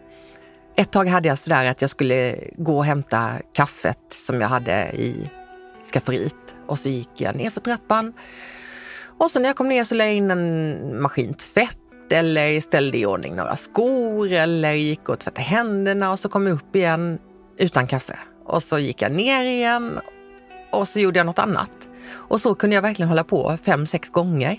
ett 0.75 0.91
tag 0.91 1.07
hade 1.07 1.27
jag 1.27 1.39
sådär 1.39 1.65
att 1.65 1.81
jag 1.81 1.89
skulle 1.89 2.35
gå 2.55 2.77
och 2.77 2.85
hämta 2.85 3.31
kaffet 3.53 3.99
som 4.09 4.41
jag 4.41 4.47
hade 4.47 4.91
i 4.93 5.29
skafferiet 5.93 6.55
och 6.67 6.79
så 6.79 6.89
gick 6.89 7.21
jag 7.21 7.35
ner 7.35 7.49
för 7.49 7.61
trappan. 7.61 8.13
Och 9.17 9.31
så 9.31 9.39
när 9.39 9.49
jag 9.49 9.55
kom 9.55 9.69
ner 9.69 9.83
så 9.83 9.95
la 9.95 10.03
jag 10.03 10.13
in 10.13 10.31
en 10.31 11.01
maskin 11.01 11.33
tvätt 11.33 12.11
eller 12.11 12.61
ställde 12.61 12.97
i 12.97 13.05
ordning 13.05 13.35
några 13.35 13.55
skor 13.55 14.31
eller 14.31 14.73
gick 14.73 15.09
och 15.09 15.19
tvättade 15.19 15.41
händerna 15.41 16.11
och 16.11 16.19
så 16.19 16.29
kom 16.29 16.47
jag 16.47 16.55
upp 16.55 16.75
igen 16.75 17.19
utan 17.57 17.87
kaffe. 17.87 18.19
Och 18.45 18.63
så 18.63 18.79
gick 18.79 19.01
jag 19.01 19.11
ner 19.11 19.43
igen 19.43 19.99
och 20.71 20.87
så 20.87 20.99
gjorde 20.99 21.19
jag 21.19 21.25
något 21.25 21.39
annat. 21.39 21.71
Och 22.09 22.41
så 22.41 22.55
kunde 22.55 22.75
jag 22.75 22.81
verkligen 22.81 23.09
hålla 23.09 23.23
på 23.23 23.57
fem, 23.63 23.85
sex 23.85 24.09
gånger 24.09 24.57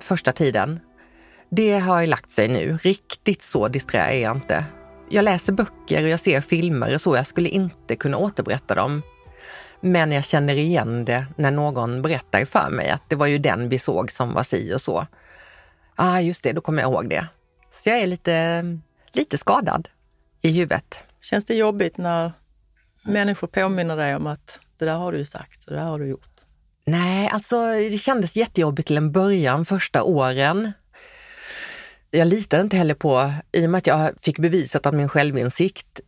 första 0.00 0.32
tiden. 0.32 0.80
Det 1.50 1.78
har 1.78 2.06
lagt 2.06 2.30
sig 2.30 2.48
nu. 2.48 2.78
Riktigt 2.82 3.42
så 3.42 3.68
disträ 3.68 3.98
är 3.98 4.18
jag 4.18 4.36
inte. 4.36 4.64
Jag 5.10 5.22
läser 5.22 5.52
böcker 5.52 6.02
och 6.02 6.08
jag 6.08 6.20
ser 6.20 6.40
filmer 6.40 6.94
och 6.94 7.00
så. 7.00 7.16
Jag 7.16 7.26
skulle 7.26 7.48
inte 7.48 7.96
kunna 7.96 8.16
återberätta 8.16 8.74
dem. 8.74 9.02
Men 9.80 10.12
jag 10.12 10.24
känner 10.24 10.54
igen 10.54 11.04
det 11.04 11.26
när 11.36 11.50
någon 11.50 12.02
berättar 12.02 12.44
för 12.44 12.70
mig 12.70 12.90
att 12.90 13.02
det 13.08 13.16
var 13.16 13.26
ju 13.26 13.38
den 13.38 13.68
vi 13.68 13.78
såg 13.78 14.10
som 14.10 14.34
var 14.34 14.42
si 14.42 14.74
och 14.74 14.80
så. 14.80 15.06
ah, 15.94 16.20
just 16.20 16.42
det, 16.42 16.52
då 16.52 16.60
kommer 16.60 16.82
jag 16.82 16.90
ihåg 16.92 17.08
det. 17.08 17.26
Så 17.72 17.88
jag 17.88 17.98
är 17.98 18.06
lite, 18.06 18.64
lite 19.12 19.38
skadad 19.38 19.88
i 20.40 20.50
huvudet. 20.50 20.98
Känns 21.20 21.44
det 21.44 21.54
jobbigt 21.54 21.98
när 21.98 22.32
människor 23.02 23.46
påminner 23.46 23.96
dig 23.96 24.16
om 24.16 24.26
att 24.26 24.60
det 24.78 24.84
där 24.84 24.94
har 24.94 25.12
du 25.12 25.18
ju 25.18 25.24
sagt, 25.24 25.66
det 25.66 25.74
där 25.74 25.82
har 25.82 25.98
du 25.98 26.06
gjort? 26.06 26.36
Nej, 26.84 27.28
alltså 27.28 27.72
det 27.72 27.98
kändes 27.98 28.36
jättejobbigt 28.36 28.86
till 28.86 28.96
en 28.96 29.12
början, 29.12 29.64
första 29.64 30.02
åren. 30.02 30.72
Jag 32.10 32.28
litade 32.28 32.62
inte 32.62 32.76
heller 32.76 32.94
på, 32.94 33.32
i 33.52 33.66
och 33.66 33.70
med 33.70 33.78
att 33.78 33.86
jag 33.86 34.12
fick 34.20 34.38
bevisat 34.38 34.86
att 34.86 34.94
min 34.94 35.08
självinsikt 35.08 36.00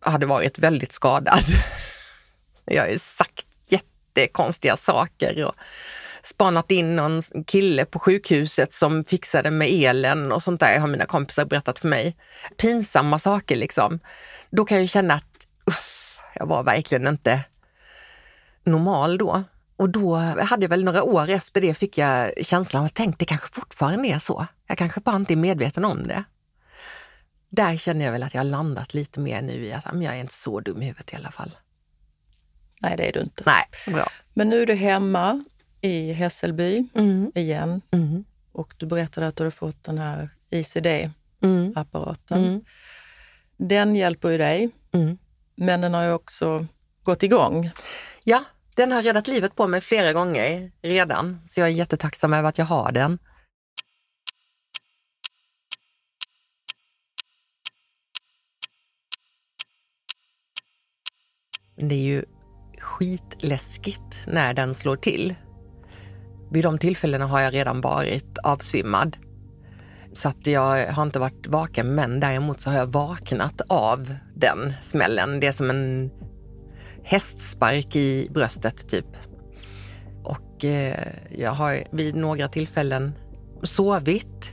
hade 0.00 0.26
varit 0.26 0.58
väldigt 0.58 0.92
skadad. 0.92 1.44
Jag 2.64 2.82
har 2.82 2.88
ju 2.88 2.98
sagt 2.98 3.44
jättekonstiga 3.68 4.76
saker 4.76 5.44
och 5.44 5.54
spanat 6.22 6.70
in 6.70 6.96
någon 6.96 7.22
kille 7.46 7.84
på 7.84 7.98
sjukhuset 7.98 8.72
som 8.72 9.04
fixade 9.04 9.50
med 9.50 9.68
elen 9.70 10.32
och 10.32 10.42
sånt 10.42 10.60
där 10.60 10.78
har 10.78 10.88
mina 10.88 11.06
kompisar 11.06 11.44
berättat 11.44 11.78
för 11.78 11.88
mig. 11.88 12.16
Pinsamma 12.56 13.18
saker 13.18 13.56
liksom. 13.56 14.00
Då 14.50 14.64
kan 14.64 14.78
jag 14.78 14.88
känna 14.88 15.14
att 15.14 15.46
uff, 15.66 16.18
jag 16.34 16.46
var 16.46 16.62
verkligen 16.62 17.06
inte 17.06 17.40
normal 18.64 19.18
då. 19.18 19.42
Och 19.76 19.90
då 19.90 20.14
hade 20.16 20.64
jag 20.64 20.70
väl 20.70 20.84
några 20.84 21.02
år 21.02 21.28
efter 21.28 21.60
det 21.60 21.74
fick 21.74 21.98
jag 21.98 22.32
känslan 22.42 22.80
av 22.80 22.86
att 22.86 22.94
tänk, 22.94 23.18
det 23.18 23.24
kanske 23.24 23.48
fortfarande 23.52 24.08
är 24.08 24.18
så. 24.18 24.46
Jag 24.66 24.78
kanske 24.78 25.00
bara 25.00 25.16
inte 25.16 25.34
är 25.34 25.36
medveten 25.36 25.84
om 25.84 26.08
det. 26.08 26.24
Där 27.48 27.76
känner 27.76 28.04
jag 28.04 28.12
väl 28.12 28.22
att 28.22 28.34
jag 28.34 28.40
har 28.40 28.44
landat 28.44 28.94
lite 28.94 29.20
mer 29.20 29.42
nu 29.42 29.52
i 29.52 29.72
att 29.72 29.84
jag 29.84 30.04
är 30.04 30.20
inte 30.20 30.34
så 30.34 30.60
dum 30.60 30.82
i 30.82 30.86
huvudet 30.86 31.12
i 31.12 31.16
alla 31.16 31.30
fall. 31.30 31.56
Nej, 32.82 32.96
det 32.96 33.08
är 33.08 33.12
du 33.12 33.20
inte. 33.20 33.42
Nej, 33.46 33.94
bra. 33.94 34.06
Men 34.34 34.48
nu 34.48 34.62
är 34.62 34.66
du 34.66 34.74
hemma 34.74 35.44
i 35.80 36.12
Hässelby 36.12 36.88
mm. 36.94 37.32
igen 37.34 37.80
mm. 37.90 38.24
och 38.52 38.74
du 38.76 38.86
berättade 38.86 39.26
att 39.26 39.36
du 39.36 39.44
har 39.44 39.50
fått 39.50 39.84
den 39.84 39.98
här 39.98 40.30
ICD-apparaten. 40.50 42.44
Mm. 42.44 42.64
Den 43.56 43.96
hjälper 43.96 44.30
ju 44.30 44.38
dig, 44.38 44.70
mm. 44.92 45.18
men 45.54 45.80
den 45.80 45.94
har 45.94 46.02
ju 46.02 46.12
också 46.12 46.66
gått 47.02 47.22
igång. 47.22 47.70
Ja, 48.24 48.44
den 48.74 48.92
har 48.92 49.02
räddat 49.02 49.28
livet 49.28 49.56
på 49.56 49.66
mig 49.66 49.80
flera 49.80 50.12
gånger 50.12 50.72
redan, 50.82 51.40
så 51.46 51.60
jag 51.60 51.68
är 51.68 51.72
jättetacksam 51.72 52.32
över 52.32 52.48
att 52.48 52.58
jag 52.58 52.64
har 52.64 52.92
den. 52.92 53.18
Det 61.88 61.94
är 61.94 62.04
ju 62.04 62.24
skitläskigt 62.78 64.26
när 64.26 64.54
den 64.54 64.74
slår 64.74 64.96
till. 64.96 65.34
Vid 66.50 66.64
de 66.64 66.78
tillfällena 66.78 67.26
har 67.26 67.40
jag 67.40 67.54
redan 67.54 67.80
varit 67.80 68.38
avsvimmad. 68.44 69.16
Så 70.12 70.28
att 70.28 70.46
jag 70.46 70.92
har 70.92 71.02
inte 71.02 71.18
varit 71.18 71.46
vaken, 71.46 71.94
men 71.94 72.20
däremot 72.20 72.60
så 72.60 72.70
har 72.70 72.78
jag 72.78 72.86
vaknat 72.86 73.60
av 73.68 74.14
den 74.34 74.74
smällen. 74.82 75.40
Det 75.40 75.46
är 75.46 75.52
som 75.52 75.70
en 75.70 76.10
hästspark 77.04 77.96
i 77.96 78.28
bröstet 78.30 78.88
typ. 78.88 79.06
Och 80.24 80.64
eh, 80.64 81.06
jag 81.30 81.50
har 81.50 81.84
vid 81.92 82.16
några 82.16 82.48
tillfällen 82.48 83.12
sovit, 83.62 84.50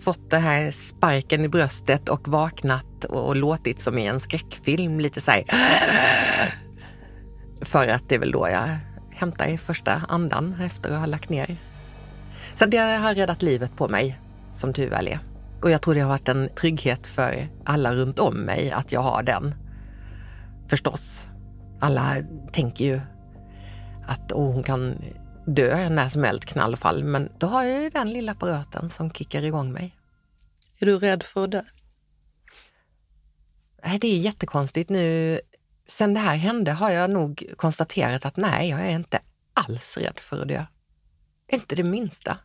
fått 0.00 0.30
den 0.30 0.42
här 0.42 0.70
sparken 0.70 1.44
i 1.44 1.48
bröstet 1.48 2.08
och 2.08 2.28
vaknat 2.28 3.04
och 3.04 3.36
låtit 3.36 3.80
som 3.80 3.98
i 3.98 4.06
en 4.06 4.20
skräckfilm. 4.20 5.00
Lite 5.00 5.20
så 5.20 5.30
här. 5.30 5.44
För 7.62 7.88
att 7.88 8.08
det 8.08 8.14
är 8.14 8.18
väl 8.18 8.32
då 8.32 8.48
jag 8.48 8.78
hämtar 9.10 9.48
i 9.48 9.58
första 9.58 9.92
andan 10.08 10.60
efter 10.60 10.90
att 10.90 10.98
ha 10.98 11.06
lagt 11.06 11.28
ner. 11.28 11.56
Så 12.54 12.66
det 12.66 12.78
har 12.78 13.14
räddat 13.14 13.42
livet 13.42 13.76
på 13.76 13.88
mig, 13.88 14.18
som 14.52 14.72
tur 14.72 14.90
väl 14.90 15.08
är. 15.08 15.18
Och 15.62 15.70
jag 15.70 15.82
tror 15.82 15.94
det 15.94 16.00
har 16.00 16.08
varit 16.08 16.28
en 16.28 16.48
trygghet 16.54 17.06
för 17.06 17.48
alla 17.64 17.94
runt 17.94 18.18
om 18.18 18.34
mig 18.34 18.70
att 18.70 18.92
jag 18.92 19.00
har 19.00 19.22
den. 19.22 19.54
Förstås. 20.68 21.26
Alla 21.80 22.16
tänker 22.52 22.84
ju 22.84 23.00
att 24.06 24.32
oh, 24.32 24.52
hon 24.52 24.62
kan 24.62 24.96
dö 25.46 25.88
när 25.88 26.08
som 26.08 26.24
helst 26.24 26.44
knallfall. 26.44 27.04
Men 27.04 27.28
då 27.38 27.46
har 27.46 27.64
jag 27.64 27.82
ju 27.82 27.90
den 27.90 28.12
lilla 28.12 28.32
apparaten 28.32 28.90
som 28.90 29.10
kickar 29.10 29.42
igång 29.42 29.72
mig. 29.72 29.96
Är 30.78 30.86
du 30.86 30.98
rädd 30.98 31.22
för 31.22 31.44
att 31.44 31.50
dö? 31.50 31.62
Nej, 33.84 33.98
det 33.98 34.06
är 34.06 34.18
jättekonstigt 34.18 34.90
nu. 34.90 35.40
Sen 35.92 36.14
det 36.14 36.20
här 36.20 36.36
hände 36.36 36.72
har 36.72 36.90
jag 36.90 37.10
nog 37.10 37.52
konstaterat 37.56 38.26
att 38.26 38.36
nej, 38.36 38.68
jag 38.68 38.80
är 38.80 38.90
inte 38.90 39.20
alls 39.54 39.96
rädd 39.96 40.20
för 40.20 40.42
att 40.42 40.48
dö. 40.48 40.64
Inte 41.52 41.74
det 41.74 41.82
minsta. 41.82 42.38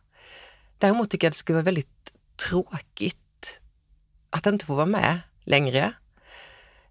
Däremot 0.78 1.10
tycker 1.10 1.26
jag 1.26 1.32
det 1.32 1.36
skulle 1.36 1.56
vara 1.56 1.64
väldigt 1.64 2.12
tråkigt 2.36 3.60
att 4.30 4.46
inte 4.46 4.66
få 4.66 4.74
vara 4.74 4.86
med 4.86 5.20
längre. 5.44 5.92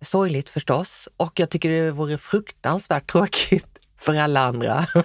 Sorgligt 0.01 0.49
förstås. 0.49 1.09
Och 1.17 1.39
jag 1.39 1.49
tycker 1.49 1.69
det 1.69 1.91
vore 1.91 2.17
fruktansvärt 2.17 3.11
tråkigt 3.11 3.79
för 3.97 4.15
alla 4.15 4.41
andra. 4.41 4.85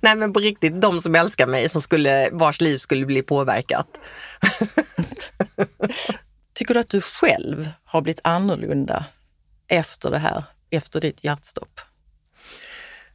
Nej 0.00 0.16
men 0.16 0.32
på 0.32 0.40
riktigt, 0.40 0.80
de 0.80 1.00
som 1.00 1.14
älskar 1.14 1.46
mig, 1.46 1.68
som 1.68 1.82
skulle, 1.82 2.28
vars 2.32 2.60
liv 2.60 2.78
skulle 2.78 3.06
bli 3.06 3.22
påverkat. 3.22 3.98
Tycker 6.56 6.74
du 6.74 6.80
att 6.80 6.88
du 6.88 7.00
själv 7.00 7.70
har 7.84 8.00
blivit 8.00 8.20
annorlunda 8.24 9.06
efter 9.68 10.10
det 10.10 10.18
här, 10.18 10.44
efter 10.70 11.00
ditt 11.00 11.24
hjärtstopp? 11.24 11.80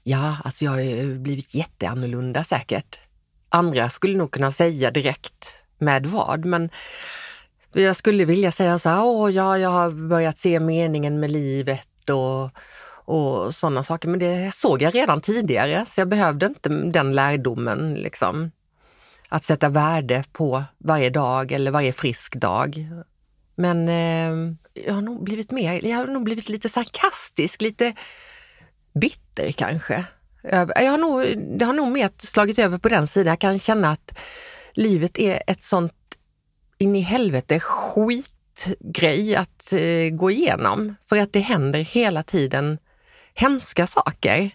Ja, 0.03 0.37
alltså 0.43 0.65
jag 0.65 0.71
har 0.71 1.17
blivit 1.17 1.53
jätteannorlunda 1.53 2.43
säkert. 2.43 2.99
Andra 3.49 3.89
skulle 3.89 4.17
nog 4.17 4.31
kunna 4.31 4.51
säga 4.51 4.91
direkt 4.91 5.47
med 5.77 6.05
vad, 6.05 6.45
men 6.45 6.69
jag 7.73 7.95
skulle 7.95 8.25
vilja 8.25 8.51
säga 8.51 8.79
så 8.79 8.89
här, 8.89 9.03
åh 9.03 9.31
ja, 9.31 9.57
jag 9.57 9.69
har 9.69 9.91
börjat 9.91 10.39
se 10.39 10.59
meningen 10.59 11.19
med 11.19 11.31
livet 11.31 12.09
och, 12.09 12.49
och 13.15 13.55
sådana 13.55 13.83
saker. 13.83 14.07
Men 14.07 14.19
det 14.19 14.55
såg 14.55 14.81
jag 14.81 14.95
redan 14.95 15.21
tidigare, 15.21 15.85
så 15.87 16.01
jag 16.01 16.07
behövde 16.07 16.45
inte 16.45 16.69
den 16.69 17.13
lärdomen. 17.13 17.93
Liksom. 17.93 18.51
Att 19.29 19.45
sätta 19.45 19.69
värde 19.69 20.23
på 20.31 20.63
varje 20.77 21.09
dag 21.09 21.51
eller 21.51 21.71
varje 21.71 21.93
frisk 21.93 22.35
dag. 22.35 22.89
Men 23.61 23.89
eh, 23.89 24.53
jag 24.85 24.93
har 24.93 25.01
nog 25.01 25.23
blivit 25.23 25.51
mer, 25.51 25.85
jag 25.85 25.97
har 25.97 26.07
nog 26.07 26.23
blivit 26.23 26.49
lite 26.49 26.69
sarkastisk, 26.69 27.61
lite 27.61 27.93
bitter 28.93 29.51
kanske. 29.51 30.05
Jag 30.43 30.91
har 30.91 30.97
nog, 30.97 31.37
det 31.57 31.65
har 31.65 31.73
nog 31.73 31.91
mer 31.91 32.09
slagit 32.17 32.59
över 32.59 32.77
på 32.77 32.89
den 32.89 33.07
sidan. 33.07 33.31
Jag 33.31 33.39
kan 33.39 33.59
känna 33.59 33.91
att 33.91 34.19
livet 34.73 35.19
är 35.19 35.43
ett 35.47 35.63
sånt 35.63 35.93
in 36.77 36.95
i 36.95 36.99
helvete 36.99 37.59
skitgrej 37.59 39.35
att 39.35 39.73
eh, 39.73 40.09
gå 40.11 40.31
igenom. 40.31 40.95
För 41.09 41.17
att 41.17 41.33
det 41.33 41.39
händer 41.39 41.79
hela 41.79 42.23
tiden 42.23 42.77
hemska 43.33 43.87
saker. 43.87 44.51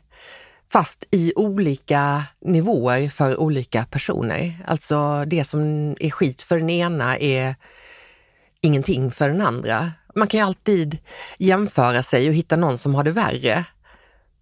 Fast 0.68 1.04
i 1.10 1.32
olika 1.36 2.22
nivåer 2.40 3.08
för 3.08 3.40
olika 3.40 3.84
personer. 3.84 4.64
Alltså 4.66 5.24
det 5.24 5.44
som 5.44 5.90
är 6.00 6.10
skit 6.10 6.42
för 6.42 6.58
den 6.58 6.70
ena 6.70 7.18
är 7.18 7.54
ingenting 8.66 9.10
för 9.10 9.28
den 9.28 9.40
andra. 9.40 9.92
Man 10.14 10.28
kan 10.28 10.40
ju 10.40 10.46
alltid 10.46 10.98
jämföra 11.38 12.02
sig 12.02 12.28
och 12.28 12.34
hitta 12.34 12.56
någon 12.56 12.78
som 12.78 12.94
har 12.94 13.04
det 13.04 13.10
värre. 13.10 13.64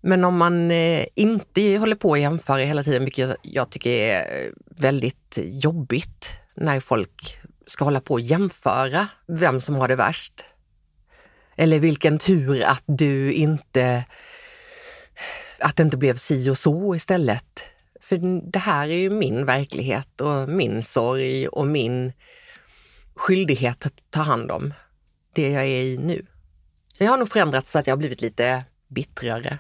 Men 0.01 0.25
om 0.25 0.37
man 0.37 0.71
eh, 0.71 1.07
inte 1.15 1.77
håller 1.77 1.97
på 1.97 2.13
att 2.13 2.21
jämföra 2.21 2.63
hela 2.63 2.85
tiden, 2.85 3.05
vilket 3.05 3.37
jag 3.43 3.71
tycker 3.71 3.91
är 3.91 4.45
eh, 4.45 4.51
väldigt 4.81 5.39
jobbigt 5.43 6.29
när 6.57 6.81
folk 6.81 7.39
ska 7.67 7.85
hålla 7.85 8.01
på 8.01 8.15
och 8.15 8.21
jämföra 8.21 9.09
vem 9.27 9.61
som 9.61 9.75
har 9.75 9.89
det 9.89 9.97
värst. 9.97 10.45
Eller 11.57 11.79
vilken 11.79 12.19
tur 12.19 12.63
att 12.63 12.85
du 12.87 13.33
inte, 13.33 14.05
att 15.59 15.77
det 15.77 15.83
inte 15.83 15.97
blev 15.97 16.17
si 16.17 16.51
och 16.51 16.59
så 16.59 16.95
istället. 16.95 17.61
För 18.01 18.51
det 18.51 18.59
här 18.59 18.89
är 18.89 18.99
ju 18.99 19.11
min 19.11 19.47
verklighet 19.47 20.21
och 20.21 20.49
min 20.49 20.85
sorg 20.85 21.49
och 21.49 21.67
min 21.67 22.13
skyldighet 23.17 23.87
att 23.87 24.03
ta 24.11 24.21
hand 24.21 24.51
om 24.51 24.75
det 25.33 25.51
jag 25.51 25.63
är 25.63 25.83
i 25.83 25.99
nu. 25.99 26.27
Jag 26.99 27.11
har 27.11 27.19
nog 27.19 27.29
förändrats 27.33 27.73
så 27.73 27.79
att 27.79 27.87
jag 27.87 27.93
har 27.93 27.99
blivit 27.99 28.21
lite 28.21 28.65
bittrare. 28.89 29.59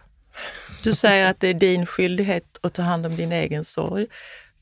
Du 0.82 0.94
säger 0.94 1.30
att 1.30 1.40
det 1.40 1.49
är 1.49 1.54
din 1.54 1.87
skyldighet 1.87 2.58
att 2.62 2.75
ta 2.75 2.82
hand 2.82 3.06
om 3.06 3.16
din 3.16 3.32
egen 3.32 3.64
sorg. 3.64 4.06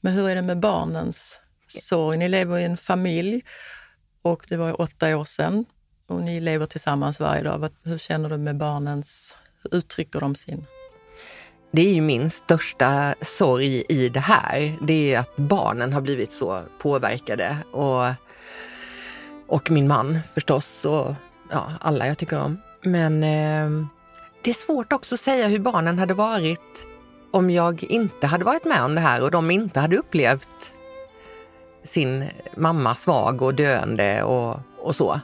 Men 0.01 0.13
hur 0.13 0.29
är 0.29 0.35
det 0.35 0.43
med 0.43 0.61
barnens 0.61 1.41
sorg? 1.69 2.19
Ni 2.19 2.29
lever 2.29 2.59
i 2.59 2.65
en 2.65 2.77
familj 2.77 3.43
och 4.23 4.47
det 4.49 4.57
var 4.57 4.81
åtta 4.81 5.17
år 5.17 5.25
sedan 5.25 5.65
och 6.07 6.23
ni 6.23 6.41
lever 6.41 6.67
tillsammans 6.67 7.21
varje 7.21 7.43
dag. 7.43 7.69
Hur 7.83 7.99
känner 7.99 8.31
du 8.31 8.37
med 8.37 8.57
barnens, 8.57 9.37
hur 9.63 9.79
uttrycker 9.79 10.21
de 10.21 10.35
sin? 10.35 10.67
Det 11.71 11.83
är 11.83 11.95
ju 11.95 12.01
min 12.01 12.31
största 12.31 13.15
sorg 13.21 13.85
i 13.89 14.09
det 14.09 14.21
här. 14.21 14.79
Det 14.87 15.15
är 15.15 15.19
att 15.19 15.37
barnen 15.37 15.93
har 15.93 16.01
blivit 16.01 16.33
så 16.33 16.63
påverkade 16.79 17.57
och, 17.73 18.07
och 19.53 19.71
min 19.71 19.89
man 19.89 20.19
förstås 20.35 20.85
och 20.85 21.15
ja, 21.51 21.73
alla 21.81 22.07
jag 22.07 22.19
tycker 22.19 22.41
om. 22.41 22.59
Men 22.83 23.23
eh, 23.23 23.87
det 24.43 24.51
är 24.51 24.55
svårt 24.55 24.93
också 24.93 25.15
att 25.15 25.21
säga 25.21 25.49
hur 25.49 25.59
barnen 25.59 25.99
hade 25.99 26.15
varit 26.15 26.87
om 27.31 27.51
jag 27.51 27.85
inte 27.85 28.27
hade 28.27 28.45
varit 28.45 28.65
med 28.65 28.85
om 28.85 28.95
det 28.95 29.01
här 29.01 29.23
och 29.23 29.31
de 29.31 29.51
inte 29.51 29.81
hade 29.81 29.97
upplevt 29.97 30.73
sin 31.85 32.25
mamma 32.57 32.95
svag 32.95 33.43
och 33.43 33.55
döende 33.55 34.23
och, 34.23 34.59
och 34.79 34.97
så. 34.97 35.21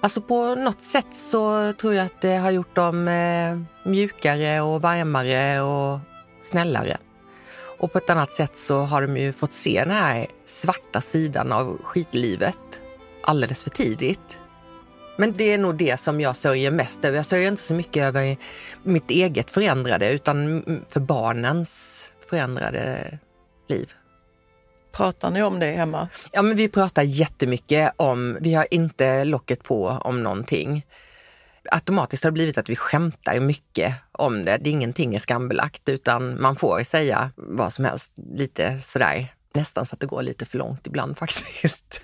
Alltså 0.00 0.20
på 0.20 0.54
något 0.54 0.82
sätt 0.82 1.16
så 1.30 1.72
tror 1.72 1.94
jag 1.94 2.06
att 2.06 2.20
det 2.20 2.36
har 2.36 2.50
gjort 2.50 2.76
dem 2.76 3.08
eh, 3.08 3.58
mjukare 3.90 4.60
och 4.60 4.82
varmare 4.82 5.60
och 5.60 5.98
snällare. 6.44 6.96
Och 7.78 7.92
på 7.92 7.98
ett 7.98 8.10
annat 8.10 8.32
sätt 8.32 8.56
så 8.56 8.80
har 8.80 9.02
de 9.02 9.16
ju 9.16 9.32
fått 9.32 9.52
se 9.52 9.80
den 9.84 9.94
här 9.94 10.26
svarta 10.46 11.00
sidan 11.00 11.52
av 11.52 11.78
skitlivet 11.82 12.80
alldeles 13.24 13.62
för 13.62 13.70
tidigt. 13.70 14.38
Men 15.16 15.32
det 15.36 15.52
är 15.52 15.58
nog 15.58 15.76
det 15.76 16.00
som 16.00 16.20
jag 16.20 16.36
sörjer 16.36 16.70
mest 16.70 17.04
över. 17.04 17.16
Jag 17.16 17.26
sörjer 17.26 17.48
inte 17.48 17.62
så 17.62 17.74
mycket 17.74 18.04
över 18.04 18.36
mitt 18.82 19.10
eget 19.10 19.50
förändrade 19.50 20.12
utan 20.12 20.62
för 20.88 21.00
barnens 21.00 22.00
förändrade 22.28 23.18
liv. 23.68 23.92
Pratar 24.92 25.30
ni 25.30 25.42
om 25.42 25.60
det 25.60 25.66
hemma? 25.66 26.08
Ja, 26.32 26.42
men 26.42 26.56
vi 26.56 26.68
pratar 26.68 27.02
jättemycket 27.02 27.92
om, 27.96 28.38
vi 28.40 28.54
har 28.54 28.66
inte 28.70 29.24
locket 29.24 29.62
på 29.62 29.88
om 29.88 30.22
någonting. 30.22 30.86
Automatiskt 31.70 32.24
har 32.24 32.30
det 32.30 32.34
blivit 32.34 32.58
att 32.58 32.68
vi 32.68 32.76
skämtar 32.76 33.40
mycket 33.40 33.94
om 34.12 34.44
det. 34.44 34.58
det 34.60 34.70
är 34.70 34.72
ingenting 34.72 35.14
är 35.14 35.18
skambelagt 35.18 35.88
utan 35.88 36.42
man 36.42 36.56
får 36.56 36.82
säga 36.82 37.30
vad 37.36 37.72
som 37.72 37.84
helst. 37.84 38.12
Lite 38.34 38.80
sådär, 38.80 39.34
nästan 39.54 39.86
så 39.86 39.94
att 39.94 40.00
det 40.00 40.06
går 40.06 40.22
lite 40.22 40.46
för 40.46 40.58
långt 40.58 40.86
ibland 40.86 41.18
faktiskt. 41.18 42.00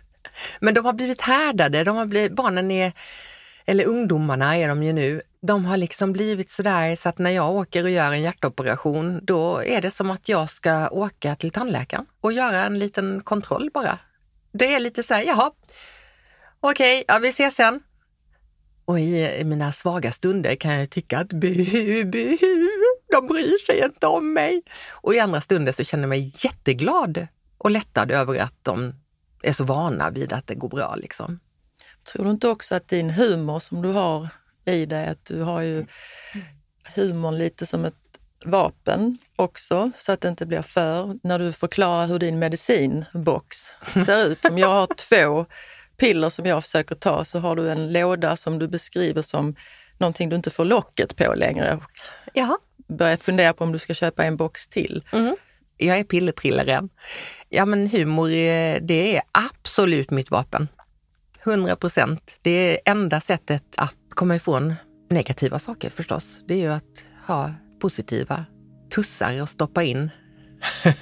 Men 0.61 0.75
de 0.75 0.85
har 0.85 0.93
blivit 0.93 1.21
härdade, 1.21 1.85
de 1.85 1.97
har 1.97 2.07
blivit, 2.07 2.33
barnen 2.33 2.71
är, 2.71 2.93
eller 3.67 3.85
ungdomarna 3.85 4.57
är 4.57 4.69
de 4.69 4.83
ju 4.83 4.93
nu, 4.93 5.23
de 5.43 5.65
har 5.65 5.77
liksom 5.77 6.13
blivit 6.13 6.51
sådär 6.51 6.97
så 6.97 7.09
att 7.09 7.19
när 7.19 7.31
jag 7.31 7.51
åker 7.51 7.85
och 7.85 7.91
gör 7.91 8.13
en 8.13 8.23
hjärtoperation, 8.23 9.21
då 9.23 9.65
är 9.65 9.83
det 9.83 9.91
som 9.91 10.11
att 10.11 10.29
jag 10.29 10.51
ska 10.51 10.89
åka 10.89 11.37
till 11.37 11.51
tandläkaren 11.51 12.07
och 12.21 12.33
göra 12.33 12.65
en 12.65 12.79
liten 12.79 13.21
kontroll 13.23 13.71
bara. 13.75 13.99
Det 14.53 14.75
är 14.75 14.81
lite 14.81 15.03
så 15.03 15.15
här, 15.15 15.23
jaha, 15.23 15.51
okej, 16.61 17.01
okay, 17.01 17.05
ja, 17.09 17.19
vi 17.19 17.29
ses 17.29 17.55
sen. 17.55 17.81
Och 18.85 19.01
i, 19.01 19.45
mina 19.45 19.73
svaga 19.73 20.13
stunder 20.13 20.55
kan 20.55 20.75
jag 20.75 20.91
tycka 20.91 21.19
att 21.19 21.29
buhu, 21.29 22.05
buhu, 22.05 22.69
de 23.11 23.27
bryr 23.27 23.67
sig 23.67 23.85
inte 23.85 24.07
om 24.07 24.33
mig. 24.33 24.63
Och 24.91 25.15
i 25.15 25.19
andra 25.19 25.41
stunder 25.41 25.73
så 25.73 25.85
känner 25.85 26.03
jag 26.03 26.09
mig 26.09 26.33
jätteglad 26.37 27.27
och 27.59 27.71
lättad 27.71 28.11
över 28.11 28.39
att 28.39 28.55
de 28.63 28.95
är 29.43 29.53
så 29.53 29.65
vana 29.65 30.11
vid 30.11 30.33
att 30.33 30.47
det 30.47 30.55
går 30.55 30.69
bra. 30.69 30.95
Liksom. 30.95 31.41
Tror 32.13 32.25
du 32.25 32.31
inte 32.31 32.49
också 32.49 32.75
att 32.75 32.89
din 32.89 33.11
humor 33.11 33.59
som 33.59 33.83
du 33.83 33.89
har 33.89 34.29
i 34.65 34.87
dig, 34.87 35.07
att 35.07 35.25
du 35.25 35.43
har 35.43 35.61
ju 35.61 35.87
humorn 36.95 37.39
lite 37.39 37.67
som 37.67 37.85
ett 37.85 37.95
vapen 38.45 39.19
också, 39.37 39.91
så 39.95 40.13
att 40.13 40.21
det 40.21 40.29
inte 40.29 40.47
blir 40.47 40.63
för. 40.63 41.19
När 41.23 41.39
du 41.39 41.53
förklarar 41.53 42.07
hur 42.07 42.19
din 42.19 42.39
medicinbox 42.39 43.57
ser 44.07 44.27
ut. 44.27 44.45
Om 44.45 44.59
jag 44.59 44.69
har 44.69 44.87
två 44.87 45.47
piller 45.97 46.31
som 46.31 46.47
jag 46.47 46.63
försöker 46.63 46.95
ta 46.95 47.25
så 47.25 47.39
har 47.39 47.57
du 47.57 47.71
en 47.71 47.93
låda 47.93 48.37
som 48.37 48.59
du 48.59 48.69
beskriver 48.69 49.23
som 49.23 49.57
någonting 49.99 50.29
du 50.29 50.37
inte 50.37 50.51
får 50.51 50.65
locket 50.65 51.17
på 51.17 51.35
längre. 51.35 51.79
Jaha. 52.35 52.59
Börjar 52.89 53.17
fundera 53.17 53.53
på 53.53 53.65
om 53.65 53.73
du 53.73 53.79
ska 53.79 53.95
köpa 53.95 54.25
en 54.25 54.37
box 54.37 54.69
till. 54.69 55.05
Mm. 55.13 55.37
Jag 55.81 55.99
är 55.99 56.05
pillertrillaren. 56.05 56.89
Ja 57.49 57.65
men 57.65 57.87
humor, 57.87 58.29
eh, 58.29 58.81
det 58.83 59.17
är 59.17 59.23
absolut 59.33 60.11
mitt 60.11 60.31
vapen. 60.31 60.69
100 61.43 61.77
procent. 61.77 62.39
Det 62.43 62.51
är 62.51 62.79
enda 62.85 63.21
sättet 63.21 63.65
att 63.77 63.97
komma 64.09 64.37
ifrån 64.37 64.75
negativa 65.11 65.59
saker 65.59 65.91
förstås. 65.91 66.41
Det 66.49 66.55
är 66.55 66.59
ju 66.59 66.73
att 66.73 67.05
ha 67.27 67.55
positiva 67.81 68.45
tussar 68.95 69.43
och 69.43 69.49
stoppa 69.49 69.83
in. 69.83 70.11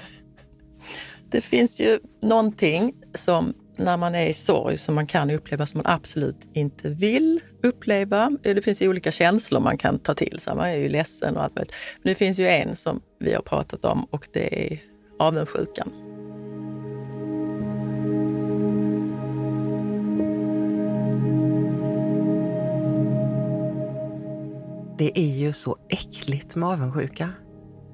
det 1.31 1.41
finns 1.41 1.81
ju 1.81 1.99
någonting 2.23 2.93
som 3.15 3.55
när 3.79 3.97
man 3.97 4.15
är 4.15 4.27
i 4.27 4.33
sorg 4.33 4.77
som 4.77 4.95
man 4.95 5.07
kan 5.07 5.31
uppleva 5.31 5.67
som 5.67 5.79
man 5.79 5.93
absolut 5.95 6.47
inte 6.53 6.89
vill 6.89 7.41
uppleva. 7.63 8.37
Det 8.43 8.65
finns 8.65 8.83
ju 8.83 8.89
olika 8.89 9.13
känslor 9.13 9.61
man 9.61 9.79
kan 9.79 9.99
ta 9.99 10.15
till 10.15 10.41
sig. 10.41 10.55
Man 10.55 10.69
är 10.69 10.77
ju 10.77 10.89
ledsen 10.89 11.37
och 11.37 11.43
allt 11.43 11.57
möjligt. 11.57 11.75
Men 12.03 12.11
det 12.11 12.15
finns 12.15 12.39
ju 12.39 12.47
en 12.49 12.77
som 12.77 13.01
vi 13.21 13.35
har 13.35 13.43
pratat 13.43 13.85
om 13.85 14.05
och 14.05 14.29
det 14.33 14.73
är 14.73 14.79
avundsjukan. 15.19 15.93
Det 24.99 25.19
är 25.19 25.37
ju 25.37 25.53
så 25.53 25.77
äckligt 25.89 26.57
med 26.57 26.69
avundsjuka. 26.69 27.31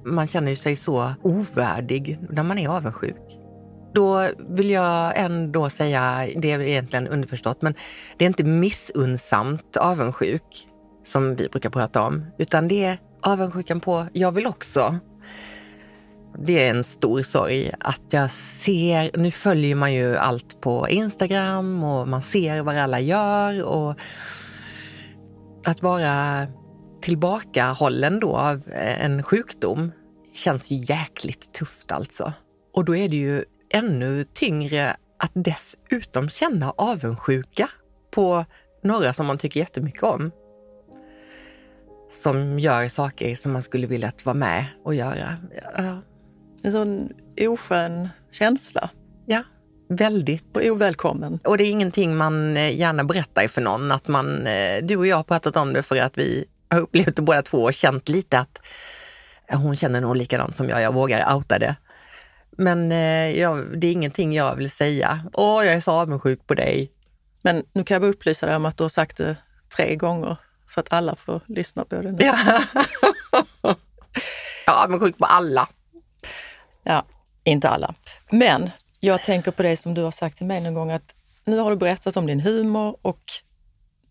Man 0.05 0.27
känner 0.27 0.49
ju 0.49 0.55
sig 0.55 0.75
så 0.75 1.13
ovärdig 1.23 2.19
när 2.29 2.43
man 2.43 2.57
är 2.57 2.69
avundsjuk. 2.69 3.24
Då 3.95 4.29
vill 4.37 4.69
jag 4.69 5.19
ändå 5.19 5.69
säga, 5.69 6.27
det 6.35 6.51
är 6.51 6.61
egentligen 6.61 7.07
underförstått, 7.07 7.61
men 7.61 7.73
det 8.17 8.25
är 8.25 8.27
inte 8.27 8.43
missunnsamt 8.43 9.77
avundsjuk 9.77 10.67
som 11.05 11.35
vi 11.35 11.49
brukar 11.49 11.69
prata 11.69 12.01
om, 12.01 12.25
utan 12.37 12.67
det 12.67 12.85
är 12.85 12.97
avundsjukan 13.21 13.79
på 13.79 14.07
jag 14.13 14.31
vill 14.31 14.47
också. 14.47 14.95
Det 16.37 16.67
är 16.67 16.69
en 16.69 16.83
stor 16.83 17.21
sorg 17.21 17.71
att 17.79 18.01
jag 18.09 18.31
ser, 18.31 19.17
nu 19.17 19.31
följer 19.31 19.75
man 19.75 19.93
ju 19.93 20.15
allt 20.15 20.61
på 20.61 20.89
Instagram 20.89 21.83
och 21.83 22.07
man 22.07 22.21
ser 22.21 22.61
vad 22.61 22.77
alla 22.77 22.99
gör 22.99 23.63
och 23.63 23.95
att 25.65 25.83
vara 25.83 26.47
tillbakahållen 27.01 28.19
då 28.19 28.37
av 28.37 28.61
en 28.99 29.23
sjukdom 29.23 29.91
känns 30.33 30.71
ju 30.71 30.75
jäkligt 30.75 31.53
tufft 31.53 31.91
alltså. 31.91 32.33
Och 32.73 32.85
då 32.85 32.95
är 32.95 33.09
det 33.09 33.15
ju 33.15 33.45
ännu 33.75 34.23
tyngre 34.23 34.95
att 35.19 35.31
dessutom 35.33 36.29
känna 36.29 36.71
avundsjuka 36.71 37.69
på 38.11 38.45
några 38.83 39.13
som 39.13 39.25
man 39.25 39.37
tycker 39.37 39.59
jättemycket 39.59 40.03
om. 40.03 40.31
Som 42.11 42.59
gör 42.59 42.87
saker 42.87 43.35
som 43.35 43.51
man 43.51 43.63
skulle 43.63 43.87
vilja 43.87 44.07
att 44.07 44.25
vara 44.25 44.33
med 44.33 44.65
och 44.83 44.95
göra. 44.95 45.37
Ja. 45.77 46.01
En 46.63 46.71
sån 46.71 47.09
oskön 47.41 48.09
känsla. 48.31 48.89
Ja, 49.25 49.43
väldigt. 49.89 50.57
Och 50.57 50.65
ovälkommen. 50.65 51.39
Och 51.43 51.57
det 51.57 51.63
är 51.63 51.71
ingenting 51.71 52.17
man 52.17 52.57
eh, 52.57 52.79
gärna 52.79 53.03
berättar 53.03 53.47
för 53.47 53.61
någon. 53.61 53.91
Att 53.91 54.07
man, 54.07 54.47
eh, 54.47 54.83
du 54.83 54.97
och 54.97 55.07
jag 55.07 55.15
har 55.15 55.23
pratat 55.23 55.57
om 55.57 55.73
det 55.73 55.83
för 55.83 55.95
att 55.95 56.17
vi 56.17 56.45
har 56.69 56.79
upplevt 56.79 57.15
det 57.15 57.21
båda 57.21 57.41
två 57.41 57.63
och 57.63 57.73
känt 57.73 58.09
lite 58.09 58.39
att 58.39 58.59
hon 59.53 59.75
känner 59.75 60.01
nog 60.01 60.15
likadant 60.15 60.55
som 60.55 60.69
jag. 60.69 60.81
Jag 60.81 60.93
vågar 60.93 61.35
outa 61.35 61.59
det. 61.59 61.75
Men 62.57 62.91
eh, 62.91 63.39
jag, 63.39 63.79
det 63.79 63.87
är 63.87 63.91
ingenting 63.91 64.33
jag 64.33 64.55
vill 64.55 64.71
säga. 64.71 65.25
Åh, 65.33 65.65
jag 65.65 65.73
är 65.73 65.81
så 65.81 65.91
avundsjuk 65.91 66.47
på 66.47 66.53
dig. 66.53 66.91
Men 67.41 67.63
nu 67.73 67.83
kan 67.83 67.95
jag 67.95 68.01
bara 68.01 68.11
upplysa 68.11 68.45
dig 68.45 68.55
om 68.55 68.65
att 68.65 68.77
du 68.77 68.83
har 68.83 68.89
sagt 68.89 69.17
det 69.17 69.35
tre 69.75 69.95
gånger 69.95 70.37
så 70.69 70.79
att 70.79 70.93
alla 70.93 71.15
får 71.15 71.41
lyssna 71.47 71.85
på 71.85 71.95
det 71.95 72.11
nu. 72.11 72.17
Ja. 72.19 72.37
jag 74.65 74.75
är 74.75 74.83
avundsjuk 74.83 75.17
på 75.17 75.25
alla. 75.25 75.69
Ja, 76.83 77.05
inte 77.43 77.69
alla. 77.69 77.93
Men 78.31 78.69
jag 78.99 79.23
tänker 79.23 79.51
på 79.51 79.63
det 79.63 79.77
som 79.77 79.93
du 79.93 80.01
har 80.01 80.11
sagt 80.11 80.37
till 80.37 80.45
mig 80.45 80.61
någon 80.61 80.73
gång 80.73 80.91
att 80.91 81.15
nu 81.45 81.57
har 81.57 81.69
du 81.69 81.77
berättat 81.77 82.17
om 82.17 82.27
din 82.27 82.39
humor 82.39 82.97
och 83.01 83.21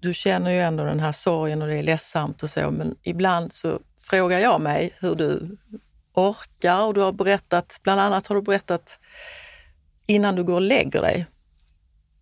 du 0.01 0.15
känner 0.15 0.51
ju 0.51 0.61
ändå 0.61 0.85
den 0.85 1.01
här 1.01 1.13
sorgen 1.13 1.63
och 1.63 1.69
det 1.69 1.77
är 1.77 1.83
ledsamt 1.83 2.43
och 2.43 2.51
så, 2.51 2.71
men 2.71 2.97
ibland 3.03 3.53
så 3.53 3.81
frågar 3.99 4.39
jag 4.39 4.61
mig 4.61 4.91
hur 5.01 5.15
du 5.15 5.57
orkar 6.15 6.83
och 6.83 6.95
du 6.95 7.01
har 7.01 7.13
berättat, 7.13 7.81
bland 7.83 8.01
annat 8.01 8.27
har 8.27 8.37
du 8.37 8.43
berättat 8.43 8.99
innan 10.07 10.37
du 10.37 10.45
går 10.45 10.55
och 10.55 10.61
lägger 10.61 11.03
dig 11.03 11.27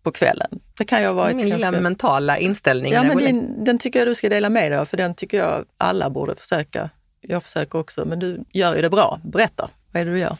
på 0.03 0.11
kvällen. 0.11 0.59
Det 0.77 0.85
kan 0.85 1.01
ju 1.01 1.07
ha 1.07 1.13
varit 1.13 1.35
Min 1.35 1.49
kanske... 1.49 1.69
lilla 1.69 1.81
mentala 1.81 2.37
inställning. 2.37 2.93
Ja, 2.93 3.03
men 3.03 3.17
din, 3.17 3.63
den 3.63 3.79
tycker 3.79 3.99
jag 3.99 4.07
du 4.07 4.15
ska 4.15 4.29
dela 4.29 4.49
med 4.49 4.71
dig 4.71 4.79
av, 4.79 4.85
för 4.85 4.97
den 4.97 5.15
tycker 5.15 5.37
jag 5.37 5.65
alla 5.77 6.09
borde 6.09 6.35
försöka. 6.35 6.89
Jag 7.21 7.43
försöker 7.43 7.79
också, 7.79 8.05
men 8.05 8.19
du 8.19 8.43
gör 8.51 8.75
ju 8.75 8.81
det 8.81 8.89
bra. 8.89 9.19
Berätta, 9.23 9.69
vad 9.91 10.01
är 10.01 10.05
det 10.05 10.11
du 10.11 10.19
gör? 10.19 10.37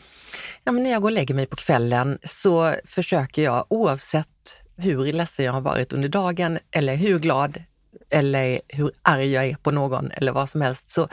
Ja, 0.63 0.72
men 0.72 0.84
när 0.84 0.92
jag 0.92 1.02
går 1.02 1.10
och 1.10 1.13
lägger 1.13 1.36
mig 1.36 1.46
på 1.46 1.56
kvällen 1.56 2.20
så 2.24 2.76
försöker 2.86 3.44
jag 3.44 3.66
oavsett 3.70 4.63
hur 4.78 5.13
ledsen 5.13 5.46
jag 5.46 5.54
har 5.54 5.62
varit 5.62 5.94
under 5.94 6.10
dagen 6.10 6.60
eller 6.72 6.96
hur 6.96 7.20
glad 7.20 7.63
eller 8.10 8.62
hur 8.68 8.92
arg 9.02 9.32
jag 9.32 9.46
är 9.46 9.56
på 9.56 9.72
någon 9.72 10.12
eller 10.12 10.32
vad 10.32 10.50
som 10.50 10.62
helst 10.62 10.89
så, 10.89 11.08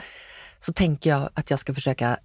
så 0.59 0.73
tänker 0.73 1.09
jag 1.09 1.29
att 1.33 1.49
jag 1.49 1.59
ska 1.59 1.73
försöka 1.73 2.17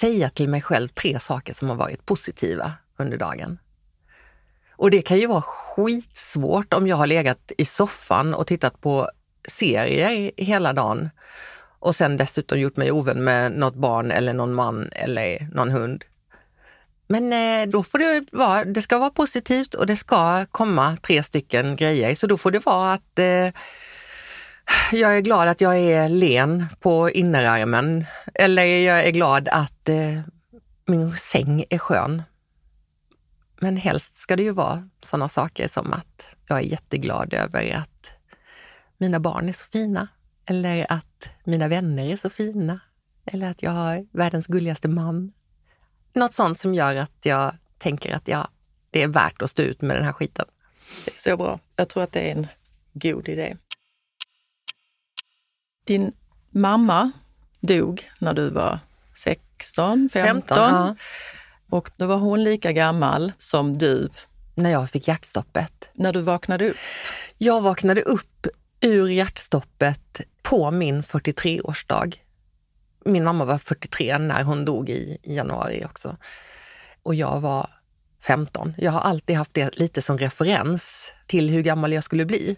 säga 0.00 0.30
till 0.30 0.48
mig 0.48 0.62
själv 0.62 0.88
tre 0.88 1.20
saker 1.20 1.54
som 1.54 1.68
har 1.68 1.76
varit 1.76 2.06
positiva 2.06 2.72
under 2.96 3.16
dagen. 3.18 3.58
Och 4.70 4.90
det 4.90 5.02
kan 5.02 5.18
ju 5.18 5.26
vara 5.26 5.42
skitsvårt 5.42 6.72
om 6.72 6.86
jag 6.86 6.96
har 6.96 7.06
legat 7.06 7.52
i 7.58 7.64
soffan 7.64 8.34
och 8.34 8.46
tittat 8.46 8.80
på 8.80 9.10
serier 9.48 10.30
hela 10.36 10.72
dagen 10.72 11.10
och 11.78 11.96
sen 11.96 12.16
dessutom 12.16 12.60
gjort 12.60 12.76
mig 12.76 12.92
ovän 12.92 13.24
med 13.24 13.52
något 13.52 13.74
barn 13.74 14.10
eller 14.10 14.32
någon 14.32 14.54
man 14.54 14.88
eller 14.92 15.48
någon 15.52 15.70
hund. 15.70 16.04
Men 17.08 17.32
eh, 17.32 17.70
då 17.70 17.82
får 17.82 17.98
det 17.98 18.24
vara, 18.32 18.64
det 18.64 18.82
ska 18.82 18.98
vara 18.98 19.10
positivt 19.10 19.74
och 19.74 19.86
det 19.86 19.96
ska 19.96 20.46
komma 20.46 20.96
tre 21.02 21.22
stycken 21.22 21.76
grejer. 21.76 22.14
Så 22.14 22.26
då 22.26 22.38
får 22.38 22.50
det 22.50 22.66
vara 22.66 22.92
att 22.92 23.18
eh, 23.18 23.48
jag 24.92 25.16
är 25.16 25.20
glad 25.20 25.48
att 25.48 25.60
jag 25.60 25.78
är 25.78 26.08
len 26.08 26.66
på 26.80 27.10
innerarmen. 27.10 28.04
Eller 28.34 28.64
jag 28.64 29.04
är 29.04 29.10
glad 29.10 29.48
att 29.48 29.88
eh, 29.88 30.20
min 30.86 31.16
säng 31.16 31.64
är 31.70 31.78
skön. 31.78 32.22
Men 33.60 33.76
helst 33.76 34.16
ska 34.16 34.36
det 34.36 34.42
ju 34.42 34.50
vara 34.50 34.88
sådana 35.02 35.28
saker 35.28 35.68
som 35.68 35.92
att 35.92 36.34
jag 36.48 36.58
är 36.58 36.62
jätteglad 36.62 37.34
över 37.34 37.74
att 37.74 38.10
mina 38.98 39.20
barn 39.20 39.48
är 39.48 39.52
så 39.52 39.64
fina. 39.64 40.08
Eller 40.46 40.92
att 40.92 41.28
mina 41.44 41.68
vänner 41.68 42.10
är 42.10 42.16
så 42.16 42.30
fina. 42.30 42.80
Eller 43.24 43.50
att 43.50 43.62
jag 43.62 43.70
har 43.70 44.06
världens 44.12 44.46
gulligaste 44.46 44.88
man. 44.88 45.32
Något 46.12 46.34
sånt 46.34 46.58
som 46.58 46.74
gör 46.74 46.96
att 46.96 47.18
jag 47.22 47.54
tänker 47.78 48.14
att 48.14 48.28
ja, 48.28 48.48
det 48.90 49.02
är 49.02 49.08
värt 49.08 49.42
att 49.42 49.50
stå 49.50 49.62
ut 49.62 49.82
med 49.82 49.96
den 49.96 50.04
här 50.04 50.12
skiten. 50.12 50.46
Det 51.04 51.14
är 51.14 51.20
så 51.20 51.36
bra. 51.36 51.60
Jag 51.76 51.88
tror 51.88 52.02
att 52.02 52.12
det 52.12 52.30
är 52.30 52.36
en 52.36 52.46
god 52.92 53.28
idé. 53.28 53.56
Din 55.86 56.12
mamma 56.50 57.10
dog 57.60 58.10
när 58.18 58.34
du 58.34 58.50
var 58.50 58.78
16, 59.14 60.08
15. 60.12 60.56
ja. 60.58 60.96
Och 61.70 61.90
då 61.96 62.06
var 62.06 62.16
hon 62.16 62.44
lika 62.44 62.72
gammal 62.72 63.32
som 63.38 63.78
du 63.78 64.08
När 64.54 64.70
jag 64.70 64.90
fick 64.90 65.08
hjärtstoppet. 65.08 65.88
när 65.92 66.12
du 66.12 66.20
vaknade 66.20 66.70
upp. 66.70 66.76
Jag 67.38 67.60
vaknade 67.60 68.02
upp 68.02 68.46
ur 68.80 69.08
hjärtstoppet 69.08 70.20
på 70.42 70.70
min 70.70 71.02
43-årsdag. 71.02 72.16
Min 73.04 73.24
mamma 73.24 73.44
var 73.44 73.58
43 73.58 74.18
när 74.18 74.42
hon 74.42 74.64
dog 74.64 74.90
i, 74.90 75.18
i 75.22 75.36
januari 75.36 75.84
också. 75.84 76.16
Och 77.02 77.14
jag 77.14 77.40
var 77.40 77.70
15. 78.22 78.74
Jag 78.78 78.92
har 78.92 79.00
alltid 79.00 79.36
haft 79.36 79.54
det 79.54 79.78
lite 79.78 80.02
som 80.02 80.18
referens 80.18 81.12
till 81.26 81.50
hur 81.50 81.62
gammal 81.62 81.92
jag 81.92 82.04
skulle 82.04 82.24
bli. 82.24 82.56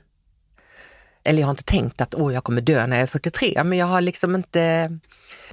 Eller 1.24 1.40
jag 1.40 1.46
har 1.46 1.50
inte 1.50 1.62
tänkt 1.62 2.00
att 2.00 2.14
åh, 2.14 2.34
jag 2.34 2.44
kommer 2.44 2.60
dö 2.60 2.86
när 2.86 2.96
jag 2.96 3.02
är 3.02 3.06
43, 3.06 3.64
men 3.64 3.78
jag 3.78 3.86
har 3.86 4.00
liksom 4.00 4.34
inte... 4.34 4.98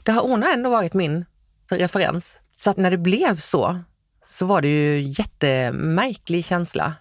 Det 0.04 0.12
har, 0.12 0.22
hon 0.22 0.44
har 0.44 0.54
ändå 0.54 0.70
varit 0.70 0.94
min 0.94 1.26
referens. 1.70 2.40
Så 2.52 2.70
att 2.70 2.78
när 2.78 2.92
det 2.92 2.98
blev 2.98 3.38
så, 3.38 3.80
så 4.28 4.46
var 4.46 4.62
det 4.62 4.68
ju 4.68 5.02
jättemärklig 5.02 6.46
känsla. 6.46 6.94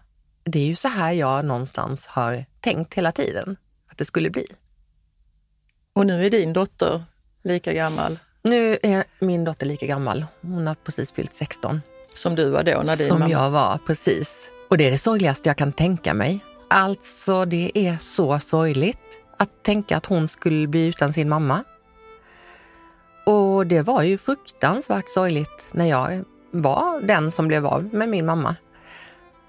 Det 0.45 0.59
är 0.59 0.67
ju 0.67 0.77
så 0.77 0.89
här 0.89 1.13
jag 1.13 1.45
någonstans 1.45 2.07
har 2.07 2.45
tänkt 2.61 2.95
hela 2.95 3.13
tiden 3.13 3.57
att 3.91 3.99
det 3.99 4.05
skulle 4.05 4.31
bli. 4.31 4.47
Och 5.93 6.07
nu 6.07 6.27
är 6.27 6.31
din 6.31 6.53
dotter 6.53 7.05
lika 7.43 7.73
gammal 7.73 8.19
Nu 8.43 8.79
är 8.83 9.05
min 9.19 9.45
dotter 9.45 9.67
lika 9.67 9.87
gammal. 9.87 10.27
Hon 10.41 10.67
har 10.67 10.75
precis 10.75 11.13
fyllt 11.13 11.35
16. 11.35 11.81
som 12.15 12.35
du 12.35 12.51
var 12.51 12.63
då 12.63 12.83
när 12.85 12.97
din 12.97 13.09
Som 13.09 13.19
mamma... 13.19 13.31
jag 13.31 13.51
var, 13.51 13.79
precis. 13.87 14.51
Och 14.71 14.79
det 14.79 14.87
är 14.87 14.91
det 14.91 14.99
sorgligaste 14.99 15.49
jag 15.49 15.57
kan 15.57 15.73
tänka 15.73 16.15
mig. 16.15 16.41
Alltså, 16.69 17.45
det 17.45 17.71
är 17.75 17.97
så 18.01 18.39
sorgligt 18.39 18.99
att 19.37 19.63
tänka 19.63 19.97
att 19.97 20.07
hon 20.07 20.29
skulle 20.29 20.67
bli 20.67 20.87
utan 20.87 21.13
sin 21.13 21.29
mamma. 21.29 21.65
Och 23.27 23.67
det 23.67 23.83
var 23.83 24.03
ju 24.03 24.19
fruktansvärt 24.19 25.09
sorgligt 25.09 25.67
när 25.73 25.87
jag 25.87 26.25
var 26.51 27.01
den 27.01 27.31
som 27.31 27.49
blev 27.49 27.67
av 27.67 27.95
med 27.95 28.09
min 28.09 28.27
mamma. 28.27 28.57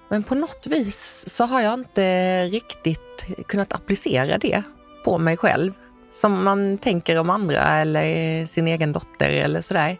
Men 0.09 0.23
på 0.23 0.35
något 0.35 0.67
vis 0.67 1.25
så 1.27 1.43
har 1.43 1.61
jag 1.61 1.73
inte 1.73 2.45
riktigt 2.45 3.25
kunnat 3.47 3.73
applicera 3.73 4.37
det 4.37 4.63
på 5.03 5.17
mig 5.17 5.37
själv. 5.37 5.73
Som 6.11 6.43
man 6.43 6.77
tänker 6.77 7.17
om 7.17 7.29
andra 7.29 7.59
eller 7.59 8.45
sin 8.45 8.67
egen 8.67 8.91
dotter 8.91 9.29
eller 9.29 9.61
sådär. 9.61 9.97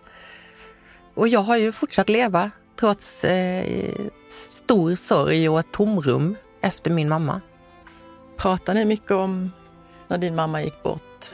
Och 1.14 1.28
jag 1.28 1.40
har 1.40 1.58
ju 1.58 1.72
fortsatt 1.72 2.10
leva 2.10 2.52
trots 2.80 3.24
eh, 3.24 3.92
stor 4.30 4.96
sorg 4.96 5.50
och 5.50 5.60
ett 5.60 5.72
tomrum 5.72 6.36
efter 6.66 6.92
min 6.92 7.10
mamma. 7.10 7.42
Pratar 8.38 8.74
ni 8.74 8.86
mycket 8.86 9.12
om 9.12 9.52
när 10.08 10.18
din 10.18 10.36
mamma 10.36 10.62
gick 10.62 10.84
bort? 10.84 11.32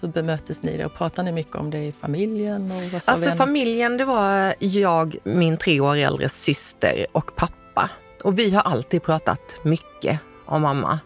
Hur 0.00 0.08
bemöttes 0.08 0.62
ni 0.62 0.76
då? 0.78 0.88
Pratar 0.88 1.22
ni 1.22 1.32
mycket 1.32 1.56
om 1.56 1.70
det 1.70 1.78
i 1.78 1.92
familjen? 1.92 2.70
Och 2.72 2.82
vad 2.82 3.02
sa 3.02 3.12
Alltså 3.12 3.24
vänner? 3.28 3.36
familjen, 3.36 3.96
det 3.96 4.04
var 4.04 4.54
jag, 4.58 5.16
min 5.24 5.56
tre 5.56 5.80
år 5.80 5.96
äldre 5.96 6.28
syster 6.28 7.06
och 7.12 7.36
pappa. 7.36 7.90
Och 8.24 8.38
vi 8.38 8.50
har 8.54 8.62
alltid 8.62 9.02
pratat 9.02 9.40
mycket 9.62 10.20
om 10.46 10.62
mamma. 10.62 11.00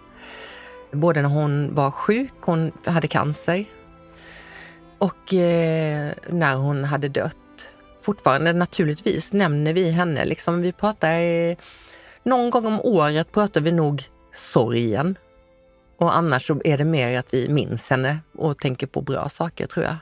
Både 0.91 1.23
när 1.23 1.29
hon 1.29 1.75
var 1.75 1.91
sjuk, 1.91 2.35
hon 2.41 2.73
hade 2.85 3.09
cancer, 3.09 3.65
och 4.99 5.35
eh, 5.35 6.13
när 6.29 6.57
hon 6.57 6.85
hade 6.85 7.09
dött. 7.09 7.37
Fortfarande 8.03 8.53
naturligtvis 8.53 9.33
nämner 9.33 9.73
vi 9.73 9.91
henne. 9.91 10.25
Liksom, 10.25 10.63
vi 10.63 10.73
pratar, 10.73 11.21
eh, 11.21 11.57
någon 12.23 12.51
gång 12.51 12.67
om 12.67 12.81
året 12.81 13.33
pratar 13.33 13.61
vi 13.61 13.73
nog 13.73 14.05
sorgen. 14.33 15.19
Och 15.99 16.17
annars 16.17 16.47
så 16.47 16.61
är 16.65 16.79
det 16.79 16.85
mer 16.85 17.19
att 17.19 17.35
vi 17.35 17.49
minns 17.49 17.91
henne 17.91 18.19
och 18.39 18.59
tänker 18.59 18.87
på 18.87 19.01
bra 19.01 19.29
saker 19.29 19.67
tror 19.67 19.85
jag. 19.85 19.97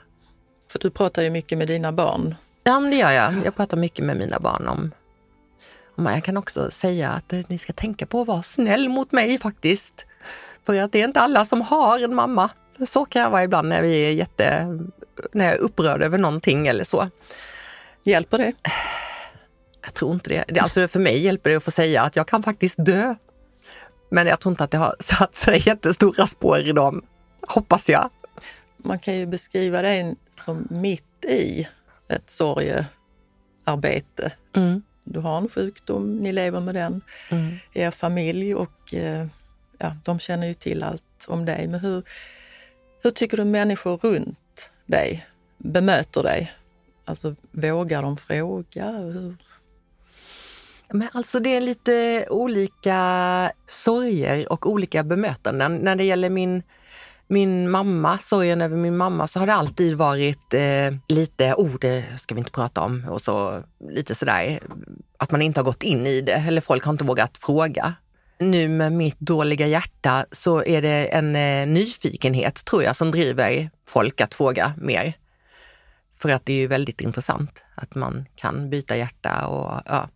För 0.72 0.78
du 0.78 0.90
pratar 0.90 1.22
ju 1.22 1.30
mycket 1.30 1.58
med 1.58 1.68
dina 1.68 1.92
barn. 1.92 2.34
Ja, 2.64 2.80
men 2.80 2.90
det 2.90 2.96
gör 2.96 3.10
jag. 3.10 3.34
Jag 3.44 3.56
pratar 3.56 3.76
mycket 3.76 4.04
med 4.04 4.16
mina 4.16 4.38
barn 4.38 4.68
om... 4.68 4.90
om 5.94 6.06
jag 6.06 6.24
kan 6.24 6.36
också 6.36 6.70
säga 6.70 7.10
att 7.10 7.32
eh, 7.32 7.40
ni 7.48 7.58
ska 7.58 7.72
tänka 7.72 8.06
på 8.06 8.20
att 8.20 8.26
vara 8.26 8.42
snäll 8.42 8.88
mot 8.88 9.12
mig 9.12 9.38
faktiskt. 9.38 10.06
För 10.66 10.80
att 10.80 10.92
det 10.92 11.00
är 11.00 11.04
inte 11.04 11.20
alla 11.20 11.44
som 11.44 11.60
har 11.60 11.98
en 11.98 12.14
mamma. 12.14 12.50
Så 12.88 13.04
kan 13.04 13.22
jag 13.22 13.30
vara 13.30 13.44
ibland 13.44 13.68
när 13.68 13.82
vi 13.82 14.06
är 14.06 14.12
jätte... 14.12 14.78
när 15.32 15.44
jag 15.44 15.54
är 15.54 15.58
upprörd 15.58 16.02
över 16.02 16.18
någonting 16.18 16.66
eller 16.66 16.84
så. 16.84 17.08
Hjälper 18.04 18.38
det? 18.38 18.52
Jag 19.82 19.94
tror 19.94 20.12
inte 20.14 20.44
det. 20.48 20.60
alltså 20.60 20.88
för 20.88 21.00
mig 21.00 21.18
hjälper 21.18 21.50
det 21.50 21.56
att 21.56 21.64
få 21.64 21.70
säga 21.70 22.02
att 22.02 22.16
jag 22.16 22.28
kan 22.28 22.42
faktiskt 22.42 22.74
dö. 22.78 23.14
Men 24.10 24.26
jag 24.26 24.40
tror 24.40 24.52
inte 24.52 24.64
att 24.64 24.70
det 24.70 24.78
har 24.78 24.96
satt 25.00 25.34
så 25.34 25.52
jättestora 25.52 26.26
spår 26.26 26.58
i 26.58 26.72
dem. 26.72 27.02
Hoppas 27.48 27.88
jag. 27.88 28.10
Man 28.76 28.98
kan 28.98 29.18
ju 29.18 29.26
beskriva 29.26 29.82
dig 29.82 30.14
som 30.30 30.66
mitt 30.70 31.24
i 31.24 31.68
ett 32.08 32.30
sorgearbete. 32.30 34.32
Mm. 34.56 34.82
Du 35.04 35.20
har 35.20 35.38
en 35.38 35.48
sjukdom, 35.48 36.16
ni 36.16 36.32
lever 36.32 36.60
med 36.60 36.74
den, 36.74 37.00
Mm. 37.30 37.56
er 37.72 37.90
familj 37.90 38.54
och 38.54 38.94
eh, 38.94 39.26
ja, 39.78 39.96
de 40.04 40.18
känner 40.18 40.46
ju 40.46 40.54
till 40.54 40.82
allt 40.82 41.02
om 41.26 41.44
dig. 41.44 41.66
Men 41.68 41.80
hur, 41.80 42.02
hur 43.02 43.10
tycker 43.10 43.36
du 43.36 43.44
människor 43.44 43.96
runt 43.96 44.70
dig 44.86 45.26
bemöter 45.58 46.22
dig? 46.22 46.52
Alltså 47.04 47.34
vågar 47.50 48.02
de 48.02 48.16
fråga? 48.16 48.90
Hur? 48.90 49.34
Men 50.92 51.08
alltså 51.12 51.40
det 51.40 51.56
är 51.56 51.60
lite 51.60 52.26
olika 52.30 53.52
sorger 53.66 54.52
och 54.52 54.70
olika 54.70 55.04
bemötanden. 55.04 55.76
När 55.76 55.96
det 55.96 56.04
gäller 56.04 56.30
min, 56.30 56.62
min 57.26 57.70
mamma, 57.70 58.18
sorgen 58.18 58.60
över 58.60 58.76
min 58.76 58.96
mamma, 58.96 59.26
så 59.26 59.38
har 59.38 59.46
det 59.46 59.54
alltid 59.54 59.96
varit 59.96 60.54
eh, 60.54 60.94
lite, 61.08 61.54
oh 61.54 61.76
det 61.80 62.04
ska 62.18 62.34
vi 62.34 62.38
inte 62.38 62.50
prata 62.50 62.80
om 62.80 63.04
och 63.08 63.22
så 63.22 63.62
lite 63.90 64.14
sådär 64.14 64.60
att 65.18 65.30
man 65.30 65.42
inte 65.42 65.60
har 65.60 65.64
gått 65.64 65.82
in 65.82 66.06
i 66.06 66.20
det 66.20 66.32
eller 66.32 66.60
folk 66.60 66.84
har 66.84 66.92
inte 66.92 67.04
vågat 67.04 67.38
fråga. 67.38 67.94
Nu 68.38 68.68
med 68.68 68.92
mitt 68.92 69.20
dåliga 69.20 69.66
hjärta 69.66 70.26
så 70.32 70.64
är 70.64 70.82
det 70.82 71.06
en 71.06 71.36
eh, 71.36 71.66
nyfikenhet 71.66 72.64
tror 72.64 72.82
jag 72.82 72.96
som 72.96 73.10
driver 73.10 73.70
folk 73.88 74.20
att 74.20 74.34
fråga 74.34 74.72
mer. 74.76 75.12
För 76.18 76.28
att 76.28 76.46
det 76.46 76.52
är 76.52 76.56
ju 76.56 76.66
väldigt 76.66 77.00
intressant 77.00 77.62
att 77.74 77.94
man 77.94 78.26
kan 78.36 78.70
byta 78.70 78.96
hjärta 78.96 79.46
och 79.46 79.82
ja, 79.86 80.08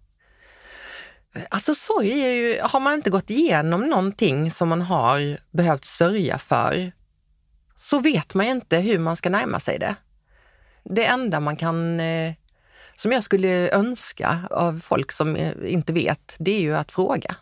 Alltså 1.49 1.75
sorg 1.75 2.11
är 2.11 2.33
ju, 2.33 2.61
har 2.63 2.81
man 2.81 2.95
inte 2.95 3.11
gått 3.11 3.31
igenom 3.31 3.89
någonting 3.89 4.51
som 4.51 4.69
man 4.69 4.83
har 4.83 5.39
behövt 5.51 5.85
sörja 5.85 6.39
för, 6.39 6.93
så 7.77 7.99
vet 7.99 8.35
man 8.35 8.47
ju 8.47 8.53
inte 8.53 8.77
hur 8.79 8.99
man 8.99 9.17
ska 9.17 9.31
närma 9.31 9.61
sig 9.61 9.79
det. 9.79 9.95
Det 10.85 11.05
enda 11.05 11.41
man 11.41 11.57
kan, 11.57 12.01
eh, 12.01 12.33
som 12.97 13.13
jag 13.13 13.23
skulle 13.23 13.71
önska 13.71 14.41
av 14.51 14.81
folk 14.81 15.13
som 15.13 15.37
eh, 15.37 15.53
inte 15.67 15.93
vet, 15.93 16.37
det 16.39 16.51
är 16.51 16.61
ju 16.61 16.77
att 16.77 16.93
fråga. 16.93 17.37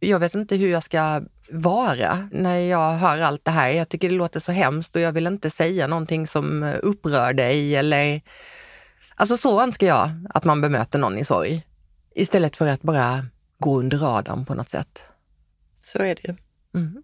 Jag 0.00 0.18
vet 0.18 0.34
inte 0.34 0.56
hur 0.56 0.68
jag 0.68 0.82
ska 0.82 1.22
vara 1.50 2.28
när 2.32 2.56
jag 2.56 2.92
hör 2.92 3.18
allt 3.18 3.44
det 3.44 3.50
här. 3.50 3.68
Jag 3.68 3.88
tycker 3.88 4.08
det 4.08 4.14
låter 4.14 4.40
så 4.40 4.52
hemskt 4.52 4.96
och 4.96 5.02
jag 5.02 5.12
vill 5.12 5.26
inte 5.26 5.50
säga 5.50 5.86
någonting 5.86 6.26
som 6.26 6.62
eh, 6.62 6.76
upprör 6.82 7.32
dig 7.32 7.76
eller... 7.76 8.20
Alltså 9.14 9.36
så 9.36 9.62
önskar 9.62 9.86
jag 9.86 10.10
att 10.30 10.44
man 10.44 10.60
bemöter 10.60 10.98
någon 10.98 11.18
i 11.18 11.24
sorg. 11.24 11.66
Istället 12.14 12.56
för 12.56 12.66
att 12.66 12.82
bara 12.82 13.26
gå 13.62 13.78
under 13.78 13.98
radarn 13.98 14.44
på 14.44 14.54
något 14.54 14.68
sätt. 14.68 15.02
Så 15.80 15.98
är 15.98 16.14
det 16.14 16.28
ju. 16.28 16.34
Mm. 16.74 17.02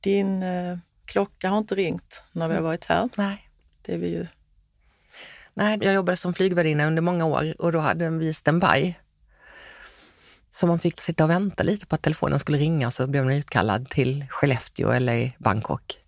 Din 0.00 0.42
eh, 0.42 0.78
klocka 1.04 1.48
har 1.48 1.58
inte 1.58 1.74
ringt 1.74 2.22
när 2.32 2.48
vi 2.48 2.54
har 2.54 2.62
varit 2.62 2.84
här. 2.84 3.08
Nej. 3.16 3.48
Det 3.82 3.94
är 3.94 3.98
vi 3.98 4.08
ju. 4.08 4.26
Nej, 5.54 5.78
jag 5.82 5.94
jobbade 5.94 6.16
som 6.16 6.34
flygvärdinna 6.34 6.86
under 6.86 7.02
många 7.02 7.24
år 7.24 7.54
och 7.58 7.72
då 7.72 7.78
hade 7.78 8.10
vi 8.10 8.34
standby. 8.34 8.94
Så 10.50 10.66
man 10.66 10.78
fick 10.78 11.00
sitta 11.00 11.24
och 11.24 11.30
vänta 11.30 11.62
lite 11.62 11.86
på 11.86 11.94
att 11.94 12.02
telefonen 12.02 12.38
skulle 12.38 12.58
ringa 12.58 12.90
så 12.90 13.06
blev 13.06 13.24
man 13.24 13.32
utkallad 13.34 13.88
till 13.90 14.26
Skellefteå 14.30 14.90
eller 14.90 15.36
Bangkok. 15.38 16.05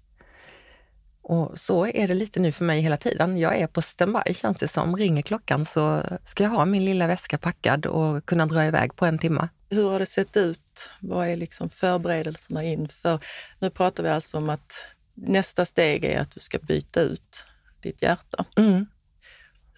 Och 1.28 1.58
så 1.58 1.86
är 1.86 2.08
det 2.08 2.14
lite 2.14 2.40
nu 2.40 2.52
för 2.52 2.64
mig 2.64 2.80
hela 2.80 2.96
tiden. 2.96 3.38
Jag 3.38 3.56
är 3.56 3.66
på 3.66 3.82
standby 3.82 4.34
känns 4.34 4.58
det 4.58 4.68
som. 4.68 4.96
Ringer 4.96 5.22
klockan 5.22 5.66
så 5.66 6.02
ska 6.24 6.44
jag 6.44 6.50
ha 6.50 6.64
min 6.64 6.84
lilla 6.84 7.06
väska 7.06 7.38
packad 7.38 7.86
och 7.86 8.26
kunna 8.26 8.46
dra 8.46 8.64
iväg 8.64 8.96
på 8.96 9.06
en 9.06 9.18
timme. 9.18 9.48
Hur 9.70 9.90
har 9.90 9.98
det 9.98 10.06
sett 10.06 10.36
ut? 10.36 10.90
Vad 11.00 11.28
är 11.28 11.36
liksom 11.36 11.70
förberedelserna 11.70 12.64
inför? 12.64 13.18
Nu 13.58 13.70
pratar 13.70 14.02
vi 14.02 14.08
alltså 14.08 14.36
om 14.36 14.50
att 14.50 14.72
nästa 15.14 15.64
steg 15.64 16.04
är 16.04 16.20
att 16.20 16.30
du 16.30 16.40
ska 16.40 16.58
byta 16.58 17.00
ut 17.00 17.46
ditt 17.82 18.02
hjärta. 18.02 18.44
Mm. 18.56 18.86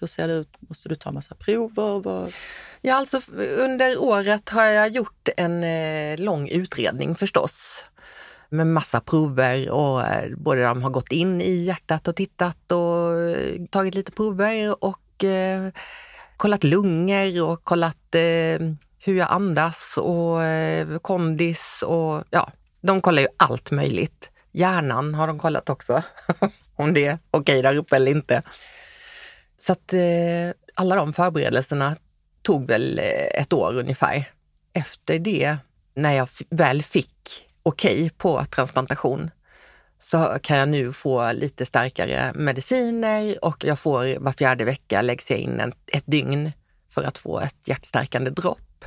Hur 0.00 0.06
ser 0.06 0.28
det 0.28 0.34
ut? 0.34 0.56
Måste 0.58 0.88
du 0.88 0.94
ta 0.94 1.12
massa 1.12 1.34
prover? 1.34 2.00
Vad... 2.00 2.32
Ja, 2.80 2.94
alltså 2.94 3.20
under 3.38 3.98
året 3.98 4.48
har 4.48 4.64
jag 4.64 4.88
gjort 4.88 5.28
en 5.36 5.64
eh, 5.64 6.18
lång 6.18 6.48
utredning 6.48 7.14
förstås 7.14 7.84
med 8.50 8.66
massa 8.66 9.00
prover 9.00 9.70
och 9.70 10.02
eh, 10.06 10.30
både 10.36 10.62
de 10.62 10.82
har 10.82 10.90
gått 10.90 11.12
in 11.12 11.40
i 11.40 11.54
hjärtat 11.54 12.08
och 12.08 12.16
tittat 12.16 12.72
och 12.72 13.20
eh, 13.20 13.64
tagit 13.70 13.94
lite 13.94 14.12
prover 14.12 14.84
och 14.84 15.24
eh, 15.24 15.68
kollat 16.36 16.64
lungor 16.64 17.50
och 17.50 17.64
kollat 17.64 18.14
eh, 18.14 18.58
hur 18.98 19.14
jag 19.14 19.30
andas 19.30 19.94
och 19.96 20.42
eh, 20.42 20.98
kondis 20.98 21.84
och 21.86 22.24
ja, 22.30 22.50
de 22.80 23.00
kollar 23.00 23.22
ju 23.22 23.28
allt 23.36 23.70
möjligt. 23.70 24.30
Hjärnan 24.52 25.14
har 25.14 25.26
de 25.26 25.38
kollat 25.38 25.70
också, 25.70 26.02
om 26.76 26.94
det 26.94 27.06
är 27.06 27.18
okej 27.30 27.58
okay 27.58 27.62
där 27.62 27.76
uppe 27.76 27.96
eller 27.96 28.10
inte. 28.10 28.42
Så 29.56 29.72
att 29.72 29.92
eh, 29.92 30.00
alla 30.74 30.94
de 30.94 31.12
förberedelserna 31.12 31.96
tog 32.42 32.66
väl 32.66 32.98
eh, 32.98 33.42
ett 33.42 33.52
år 33.52 33.78
ungefär. 33.78 34.24
Efter 34.72 35.18
det, 35.18 35.56
när 35.94 36.12
jag 36.12 36.28
väl 36.50 36.82
fick 36.82 37.49
okej 37.62 37.96
okay 37.96 38.10
på 38.10 38.44
transplantation, 38.44 39.30
så 39.98 40.38
kan 40.42 40.56
jag 40.56 40.68
nu 40.68 40.92
få 40.92 41.32
lite 41.32 41.66
starkare 41.66 42.32
mediciner 42.34 43.44
och 43.44 43.64
jag 43.64 43.78
får 43.78 44.18
var 44.20 44.32
fjärde 44.32 44.64
vecka 44.64 45.02
läggs 45.02 45.30
jag 45.30 45.40
in 45.40 45.60
en, 45.60 45.72
ett 45.86 46.06
dygn 46.06 46.52
för 46.88 47.02
att 47.02 47.18
få 47.18 47.40
ett 47.40 47.68
hjärtstärkande 47.68 48.30
dropp 48.30 48.84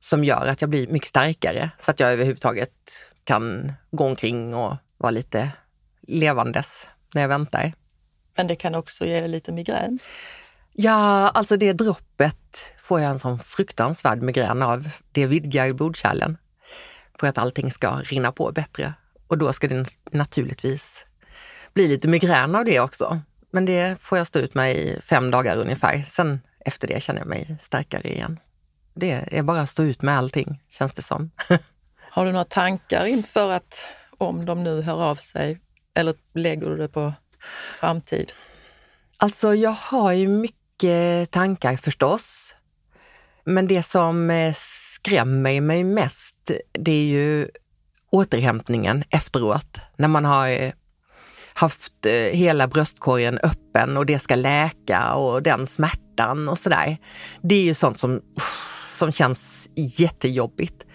som 0.00 0.24
gör 0.24 0.46
att 0.46 0.60
jag 0.60 0.70
blir 0.70 0.88
mycket 0.88 1.08
starkare 1.08 1.70
så 1.80 1.90
att 1.90 2.00
jag 2.00 2.12
överhuvudtaget 2.12 2.72
kan 3.24 3.72
gå 3.90 4.04
omkring 4.04 4.54
och 4.54 4.76
vara 4.96 5.10
lite 5.10 5.50
levandes 6.02 6.86
när 7.14 7.22
jag 7.22 7.28
väntar. 7.28 7.72
Men 8.36 8.46
det 8.46 8.56
kan 8.56 8.74
också 8.74 9.04
ge 9.04 9.20
dig 9.20 9.28
lite 9.28 9.52
migrän? 9.52 9.98
Ja, 10.72 11.28
alltså 11.28 11.56
det 11.56 11.72
droppet 11.72 12.72
får 12.78 13.00
jag 13.00 13.10
en 13.10 13.18
sån 13.18 13.38
fruktansvärd 13.38 14.22
migrän 14.22 14.62
av. 14.62 14.88
Det 15.12 15.26
vidgar 15.26 15.72
blodkärlen 15.72 16.38
för 17.20 17.26
att 17.26 17.38
allting 17.38 17.70
ska 17.70 17.96
rinna 17.96 18.32
på 18.32 18.52
bättre. 18.52 18.94
Och 19.26 19.38
då 19.38 19.52
ska 19.52 19.68
det 19.68 19.86
naturligtvis 20.10 21.06
bli 21.74 21.88
lite 21.88 22.08
migrän 22.08 22.54
av 22.54 22.64
det 22.64 22.80
också. 22.80 23.20
Men 23.50 23.64
det 23.64 23.96
får 24.00 24.18
jag 24.18 24.26
stå 24.26 24.38
ut 24.38 24.54
med 24.54 24.76
i 24.76 25.00
fem 25.00 25.30
dagar 25.30 25.56
ungefär. 25.56 26.02
Sen 26.06 26.40
efter 26.60 26.88
det 26.88 27.02
känner 27.02 27.20
jag 27.20 27.28
mig 27.28 27.56
starkare 27.60 28.12
igen. 28.12 28.40
Det 28.94 29.38
är 29.38 29.42
bara 29.42 29.60
att 29.60 29.70
stå 29.70 29.82
ut 29.82 30.02
med 30.02 30.18
allting, 30.18 30.62
känns 30.70 30.92
det 30.92 31.02
som. 31.02 31.30
Har 32.10 32.26
du 32.26 32.32
några 32.32 32.44
tankar 32.44 33.06
inför 33.06 33.52
att 33.52 33.88
om 34.18 34.46
de 34.46 34.62
nu 34.62 34.82
hör 34.82 35.02
av 35.02 35.14
sig, 35.14 35.60
eller 35.94 36.14
lägger 36.34 36.70
du 36.70 36.76
det 36.76 36.88
på 36.88 37.12
framtid? 37.78 38.32
Alltså 39.16 39.54
jag 39.54 39.70
har 39.70 40.12
ju 40.12 40.28
mycket 40.28 41.30
tankar 41.30 41.76
förstås. 41.76 42.54
Men 43.44 43.66
det 43.66 43.82
som 43.82 44.30
eh, 44.30 44.54
skrämmer 44.56 45.60
mig 45.60 45.84
mest, 45.84 46.35
det 46.72 46.92
är 46.92 47.04
ju 47.04 47.48
återhämtningen 48.10 49.04
efteråt. 49.10 49.78
När 49.96 50.08
man 50.08 50.24
har 50.24 50.48
eh, 50.48 50.72
haft 51.54 52.06
eh, 52.06 52.12
hela 52.12 52.68
bröstkorgen 52.68 53.38
öppen 53.38 53.96
och 53.96 54.06
det 54.06 54.18
ska 54.18 54.34
läka 54.34 55.14
och 55.14 55.42
den 55.42 55.66
smärtan 55.66 56.48
och 56.48 56.58
sådär. 56.58 56.96
Det 57.42 57.54
är 57.54 57.62
ju 57.62 57.74
sånt 57.74 58.00
som, 58.00 58.20
som 58.90 59.12
känns 59.12 59.68
jättejobbigt. 59.74 60.86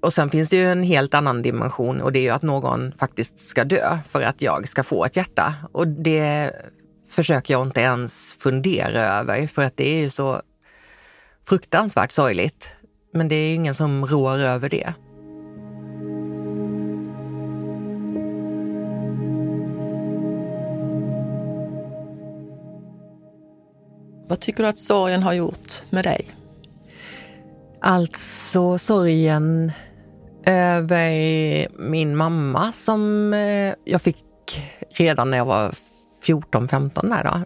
Och 0.00 0.12
sen 0.12 0.30
finns 0.30 0.48
det 0.48 0.56
ju 0.56 0.72
en 0.72 0.82
helt 0.82 1.14
annan 1.14 1.42
dimension 1.42 2.00
och 2.00 2.12
det 2.12 2.18
är 2.18 2.22
ju 2.22 2.28
att 2.28 2.42
någon 2.42 2.92
faktiskt 2.92 3.38
ska 3.38 3.64
dö 3.64 3.98
för 4.08 4.22
att 4.22 4.42
jag 4.42 4.68
ska 4.68 4.82
få 4.82 5.04
ett 5.04 5.16
hjärta. 5.16 5.54
Och 5.72 5.88
det 5.88 6.52
försöker 7.10 7.54
jag 7.54 7.66
inte 7.66 7.80
ens 7.80 8.34
fundera 8.38 9.00
över 9.00 9.46
för 9.46 9.62
att 9.62 9.76
det 9.76 9.88
är 9.88 10.00
ju 10.00 10.10
så 10.10 10.42
fruktansvärt 11.44 12.12
sorgligt. 12.12 12.68
Men 13.14 13.28
det 13.28 13.34
är 13.34 13.54
ingen 13.54 13.74
som 13.74 14.06
rår 14.06 14.38
över 14.38 14.68
det. 14.68 14.94
Vad 24.28 24.40
tycker 24.40 24.62
du 24.62 24.68
att 24.68 24.78
sorgen 24.78 25.22
har 25.22 25.32
gjort 25.32 25.82
med 25.90 26.04
dig? 26.04 26.30
Alltså 27.80 28.78
sorgen 28.78 29.72
över 30.46 31.68
min 31.88 32.16
mamma 32.16 32.72
som 32.72 33.32
eh, 33.34 33.74
jag 33.84 34.02
fick 34.02 34.16
redan 34.90 35.30
när 35.30 35.38
jag 35.38 35.44
var 35.44 35.74
14-15 36.26 37.08
där 37.08 37.24
då, 37.24 37.40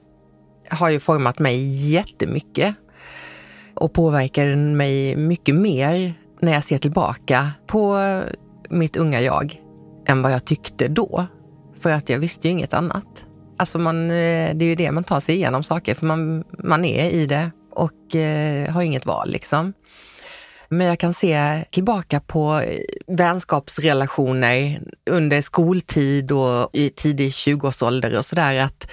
har 0.77 0.91
ju 0.91 1.01
format 1.01 1.39
mig 1.39 1.89
jättemycket 1.93 2.75
och 3.77 3.93
påverkar 3.93 4.57
mig 4.57 5.17
mycket 5.17 5.55
mer 5.55 6.15
när 6.41 6.53
jag 6.53 6.65
ser 6.65 6.79
tillbaka 6.79 7.51
på 7.67 7.99
mitt 8.69 8.97
unga 8.97 9.21
jag 9.21 9.61
än 10.07 10.23
vad 10.23 10.33
jag 10.33 10.45
tyckte 10.45 10.89
då. 10.89 11.27
För 11.81 11.91
att 11.91 12.09
jag 12.09 12.19
visste 12.19 12.49
ju 12.49 12.53
inget 12.53 12.75
annat. 12.75 13.25
Alltså 13.59 13.79
man, 13.79 14.11
eh, 14.11 14.55
det 14.55 14.65
är 14.65 14.69
ju 14.69 14.75
det 14.75 14.93
man 14.93 15.05
tar 15.05 15.21
sig 15.21 15.35
igenom 15.35 15.63
saker, 15.63 15.95
för 15.95 16.07
man, 16.07 16.45
man 16.59 16.85
är 16.85 17.11
i 17.11 17.27
det 17.27 17.51
och 17.71 18.15
eh, 18.17 18.71
har 18.71 18.83
inget 18.83 19.07
val 19.07 19.31
liksom. 19.31 19.73
Men 20.69 20.87
jag 20.87 20.99
kan 20.99 21.15
se 21.15 21.65
tillbaka 21.71 22.21
på 22.21 22.61
eh, 22.61 22.81
vänskapsrelationer 23.07 24.81
under 25.11 25.41
skoltid 25.41 26.33
och 26.33 26.71
i 26.73 26.91
tidig 26.91 27.31
20-årsålder 27.31 28.19
och 28.19 28.25
sådär 28.25 28.57
att, 28.57 28.91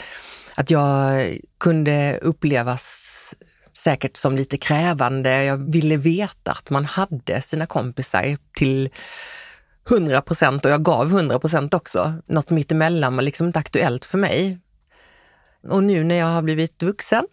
att 0.55 0.71
jag 0.71 1.27
kunde 1.59 2.19
upplevas 2.21 3.02
säkert 3.73 4.17
som 4.17 4.35
lite 4.35 4.57
krävande. 4.57 5.43
Jag 5.43 5.71
ville 5.71 5.97
veta 5.97 6.51
att 6.51 6.69
man 6.69 6.85
hade 6.85 7.41
sina 7.41 7.65
kompisar 7.65 8.37
till 8.53 8.89
100 9.89 10.21
procent 10.21 10.65
och 10.65 10.71
jag 10.71 10.83
gav 10.83 11.07
100 11.07 11.39
procent 11.39 11.73
också. 11.73 12.13
Något 12.25 12.49
mittemellan 12.49 13.15
var 13.15 13.23
liksom 13.23 13.47
inte 13.47 13.59
aktuellt 13.59 14.05
för 14.05 14.17
mig. 14.17 14.59
Och 15.69 15.83
nu 15.83 16.03
när 16.03 16.15
jag 16.15 16.25
har 16.25 16.41
blivit 16.41 16.83
vuxen, 16.83 17.27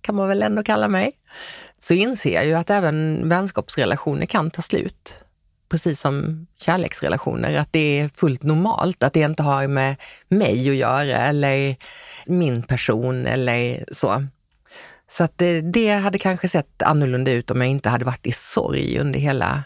kan 0.00 0.14
man 0.14 0.28
väl 0.28 0.42
ändå 0.42 0.62
kalla 0.62 0.88
mig, 0.88 1.12
så 1.78 1.94
inser 1.94 2.34
jag 2.34 2.46
ju 2.46 2.54
att 2.54 2.70
även 2.70 3.28
vänskapsrelationer 3.28 4.26
kan 4.26 4.50
ta 4.50 4.62
slut. 4.62 5.14
Precis 5.68 6.00
som 6.00 6.46
kärleksrelationer, 6.60 7.56
att 7.56 7.72
det 7.72 8.00
är 8.00 8.10
fullt 8.14 8.42
normalt, 8.42 9.02
att 9.02 9.12
det 9.12 9.20
inte 9.20 9.42
har 9.42 9.66
med 9.68 9.96
mig 10.28 10.70
att 10.70 10.76
göra 10.76 11.16
eller 11.16 11.76
min 12.26 12.62
person 12.62 13.26
eller 13.26 13.84
så. 13.92 14.26
Så 15.16 15.24
att 15.24 15.38
det, 15.38 15.60
det 15.60 15.90
hade 15.90 16.18
kanske 16.18 16.48
sett 16.48 16.82
annorlunda 16.82 17.30
ut 17.32 17.50
om 17.50 17.60
jag 17.60 17.70
inte 17.70 17.88
hade 17.88 18.04
varit 18.04 18.26
i 18.26 18.32
sorg 18.32 18.98
under 18.98 19.20
hela 19.20 19.64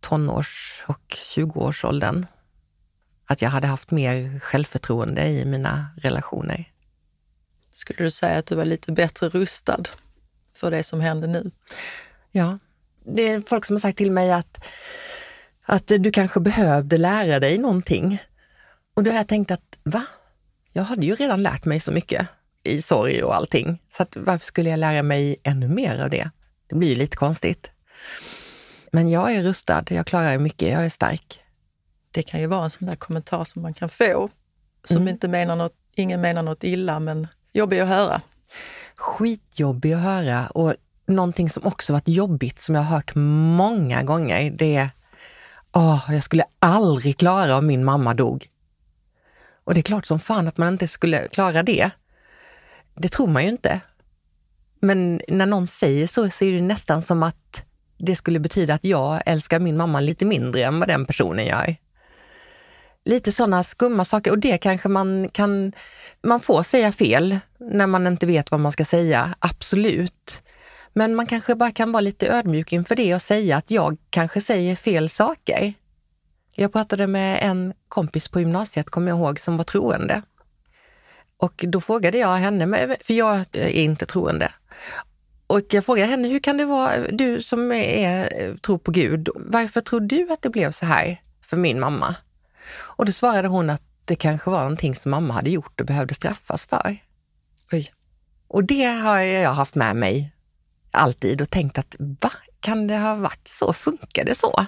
tonårs 0.00 0.84
och 0.86 1.02
20-årsåldern. 1.08 2.26
Att 3.26 3.42
jag 3.42 3.50
hade 3.50 3.66
haft 3.66 3.90
mer 3.90 4.40
självförtroende 4.40 5.26
i 5.26 5.44
mina 5.44 5.86
relationer. 5.96 6.72
Skulle 7.70 8.04
du 8.04 8.10
säga 8.10 8.38
att 8.38 8.46
du 8.46 8.54
var 8.54 8.64
lite 8.64 8.92
bättre 8.92 9.28
rustad 9.28 9.82
för 10.54 10.70
det 10.70 10.82
som 10.82 11.00
hände 11.00 11.26
nu? 11.26 11.50
Ja. 12.30 12.58
Det 13.04 13.28
är 13.28 13.40
folk 13.40 13.64
som 13.64 13.76
har 13.76 13.80
sagt 13.80 13.98
till 13.98 14.12
mig 14.12 14.32
att, 14.32 14.64
att 15.62 15.86
du 15.86 16.10
kanske 16.10 16.40
behövde 16.40 16.96
lära 16.96 17.40
dig 17.40 17.58
någonting. 17.58 18.22
Och 18.94 19.02
då 19.02 19.10
har 19.10 19.16
jag 19.16 19.28
tänkt 19.28 19.50
att, 19.50 19.78
va? 19.82 20.02
Jag 20.72 20.82
hade 20.82 21.06
ju 21.06 21.14
redan 21.14 21.42
lärt 21.42 21.64
mig 21.64 21.80
så 21.80 21.92
mycket 21.92 22.28
i 22.64 22.82
sorg 22.82 23.22
och 23.22 23.34
allting. 23.34 23.82
Så 23.96 24.02
att, 24.02 24.16
varför 24.16 24.46
skulle 24.46 24.70
jag 24.70 24.78
lära 24.78 25.02
mig 25.02 25.36
ännu 25.42 25.68
mer 25.68 25.98
av 25.98 26.10
det? 26.10 26.30
Det 26.68 26.74
blir 26.74 26.88
ju 26.88 26.94
lite 26.94 27.16
konstigt. 27.16 27.70
Men 28.92 29.08
jag 29.08 29.34
är 29.34 29.42
rustad, 29.42 29.84
jag 29.88 30.06
klarar 30.06 30.38
mycket, 30.38 30.72
jag 30.72 30.84
är 30.84 30.90
stark. 30.90 31.40
Det 32.10 32.22
kan 32.22 32.40
ju 32.40 32.46
vara 32.46 32.64
en 32.64 32.70
sån 32.70 32.88
där 32.88 32.96
kommentar 32.96 33.44
som 33.44 33.62
man 33.62 33.74
kan 33.74 33.88
få, 33.88 34.28
som 34.84 34.96
mm. 34.96 35.08
inte 35.08 35.28
menar 35.28 35.56
något, 35.56 35.74
ingen 35.94 36.20
menar 36.20 36.42
något 36.42 36.64
illa, 36.64 37.00
men 37.00 37.26
jobbig 37.52 37.80
att 37.80 37.88
höra. 37.88 38.20
Skitjobbig 38.96 39.92
att 39.92 40.02
höra 40.02 40.46
och 40.46 40.74
någonting 41.06 41.50
som 41.50 41.66
också 41.66 41.92
varit 41.92 42.08
jobbigt, 42.08 42.60
som 42.60 42.74
jag 42.74 42.82
har 42.82 42.96
hört 42.96 43.14
många 43.14 44.02
gånger, 44.02 44.50
det 44.50 44.76
är 44.76 44.90
Åh, 45.72 46.08
jag 46.10 46.22
skulle 46.22 46.44
aldrig 46.58 47.18
klara 47.18 47.58
om 47.58 47.66
min 47.66 47.84
mamma 47.84 48.14
dog. 48.14 48.46
Och 49.64 49.74
det 49.74 49.80
är 49.80 49.82
klart 49.82 50.06
som 50.06 50.20
fan 50.20 50.48
att 50.48 50.58
man 50.58 50.68
inte 50.68 50.88
skulle 50.88 51.28
klara 51.28 51.62
det. 51.62 51.90
Det 53.02 53.08
tror 53.08 53.26
man 53.26 53.42
ju 53.42 53.48
inte. 53.48 53.80
Men 54.80 55.20
när 55.28 55.46
någon 55.46 55.66
säger 55.66 56.06
så, 56.06 56.30
så 56.30 56.44
är 56.44 56.52
det 56.52 56.60
nästan 56.60 57.02
som 57.02 57.22
att 57.22 57.64
det 57.98 58.16
skulle 58.16 58.40
betyda 58.40 58.74
att 58.74 58.84
jag 58.84 59.22
älskar 59.26 59.60
min 59.60 59.76
mamma 59.76 60.00
lite 60.00 60.24
mindre 60.24 60.64
än 60.64 60.78
vad 60.78 60.88
den 60.88 61.06
personen 61.06 61.46
gör. 61.46 61.76
Lite 63.04 63.32
sådana 63.32 63.64
skumma 63.64 64.04
saker 64.04 64.30
och 64.30 64.38
det 64.38 64.58
kanske 64.58 64.88
man 64.88 65.28
kan, 65.28 65.72
man 66.22 66.40
får 66.40 66.62
säga 66.62 66.92
fel 66.92 67.38
när 67.58 67.86
man 67.86 68.06
inte 68.06 68.26
vet 68.26 68.50
vad 68.50 68.60
man 68.60 68.72
ska 68.72 68.84
säga, 68.84 69.34
absolut. 69.38 70.42
Men 70.92 71.14
man 71.14 71.26
kanske 71.26 71.54
bara 71.54 71.70
kan 71.70 71.92
vara 71.92 72.00
lite 72.00 72.28
ödmjuk 72.28 72.72
inför 72.72 72.96
det 72.96 73.14
och 73.14 73.22
säga 73.22 73.56
att 73.56 73.70
jag 73.70 73.96
kanske 74.10 74.40
säger 74.40 74.76
fel 74.76 75.10
saker. 75.10 75.74
Jag 76.54 76.72
pratade 76.72 77.06
med 77.06 77.38
en 77.42 77.74
kompis 77.88 78.28
på 78.28 78.40
gymnasiet, 78.40 78.90
kommer 78.90 79.08
jag 79.08 79.18
ihåg, 79.18 79.40
som 79.40 79.56
var 79.56 79.64
troende. 79.64 80.22
Och 81.40 81.64
då 81.68 81.80
frågade 81.80 82.18
jag 82.18 82.36
henne, 82.36 82.96
för 83.00 83.14
jag 83.14 83.44
är 83.52 83.68
inte 83.68 84.06
troende, 84.06 84.52
och 85.46 85.74
jag 85.74 85.84
frågade 85.84 86.08
henne, 86.08 86.28
hur 86.28 86.38
kan 86.38 86.56
det 86.56 86.64
vara, 86.64 87.08
du 87.10 87.42
som 87.42 87.72
är, 87.72 88.56
tror 88.56 88.78
på 88.78 88.90
Gud, 88.90 89.28
varför 89.34 89.80
tror 89.80 90.00
du 90.00 90.32
att 90.32 90.42
det 90.42 90.50
blev 90.50 90.70
så 90.72 90.86
här 90.86 91.22
för 91.42 91.56
min 91.56 91.80
mamma? 91.80 92.14
Och 92.72 93.06
då 93.06 93.12
svarade 93.12 93.48
hon 93.48 93.70
att 93.70 93.82
det 94.04 94.16
kanske 94.16 94.50
var 94.50 94.60
någonting 94.60 94.94
som 94.94 95.10
mamma 95.10 95.34
hade 95.34 95.50
gjort 95.50 95.80
och 95.80 95.86
behövde 95.86 96.14
straffas 96.14 96.66
för. 96.66 96.96
Oj. 97.72 97.92
Och 98.48 98.64
det 98.64 98.84
har 98.84 99.18
jag 99.18 99.50
haft 99.50 99.74
med 99.74 99.96
mig 99.96 100.32
alltid 100.90 101.40
och 101.40 101.50
tänkt 101.50 101.78
att 101.78 101.96
va, 101.98 102.32
kan 102.60 102.86
det 102.86 102.96
ha 102.96 103.14
varit 103.14 103.48
så? 103.48 103.72
Funkar 103.72 104.24
det 104.24 104.34
så? 104.34 104.66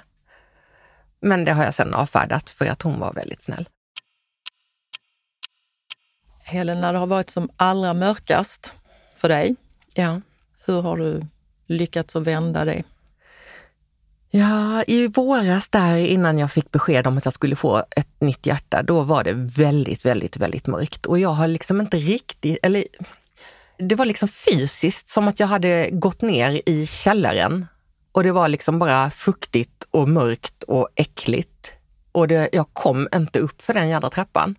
Men 1.21 1.45
det 1.45 1.53
har 1.53 1.65
jag 1.65 1.75
sedan 1.75 1.95
avfärdat 1.95 2.51
för 2.51 2.67
att 2.67 2.83
hon 2.83 3.01
var 3.01 3.13
väldigt 3.13 3.43
snäll. 3.43 3.69
Helen, 6.43 6.81
när 6.81 6.93
det 6.93 6.99
har 6.99 7.07
varit 7.07 7.31
som 7.31 7.51
allra 7.57 7.95
mörkast 7.95 8.75
för 9.15 9.29
dig, 9.29 9.57
ja. 9.95 10.21
hur 10.65 10.83
har 10.83 10.97
du 10.97 11.27
lyckats 11.67 12.17
att 12.17 12.23
vända 12.23 12.65
det? 12.65 12.83
Ja, 14.31 14.85
i 14.87 15.07
våras 15.07 15.69
där 15.69 15.97
innan 15.97 16.39
jag 16.39 16.53
fick 16.53 16.71
besked 16.71 17.07
om 17.07 17.19
att 17.19 17.25
jag 17.25 17.35
skulle 17.35 17.57
få 17.57 17.85
ett 17.91 18.21
nytt 18.21 18.47
hjärta, 18.47 18.83
då 18.83 19.01
var 19.01 19.25
det 19.25 19.33
väldigt, 19.33 20.05
väldigt, 20.05 20.37
väldigt 20.37 20.67
mörkt. 20.67 21.07
Och 21.07 21.19
jag 21.19 21.29
har 21.29 21.47
liksom 21.47 21.81
inte 21.81 21.97
riktigt, 21.97 22.59
eller 22.63 22.85
det 23.79 23.95
var 23.95 24.05
liksom 24.05 24.29
fysiskt 24.29 25.09
som 25.09 25.29
att 25.29 25.41
jag 25.41 25.47
hade 25.47 25.91
gått 25.93 26.23
ner 26.23 26.63
i 26.67 26.87
källaren 26.87 27.67
och 28.13 28.23
det 28.23 28.33
var 28.33 28.49
liksom 28.49 28.79
bara 28.79 29.11
fuktigt 29.11 29.85
och 29.91 30.09
mörkt 30.09 30.63
och 30.63 30.89
äckligt. 30.95 31.73
Och 32.13 32.29
det, 32.29 32.49
jag 32.53 32.67
kom 32.73 33.09
inte 33.15 33.39
upp 33.39 33.63
för 33.63 33.75
den 33.75 33.89
jädra 33.89 34.11
trappan. 34.11 34.55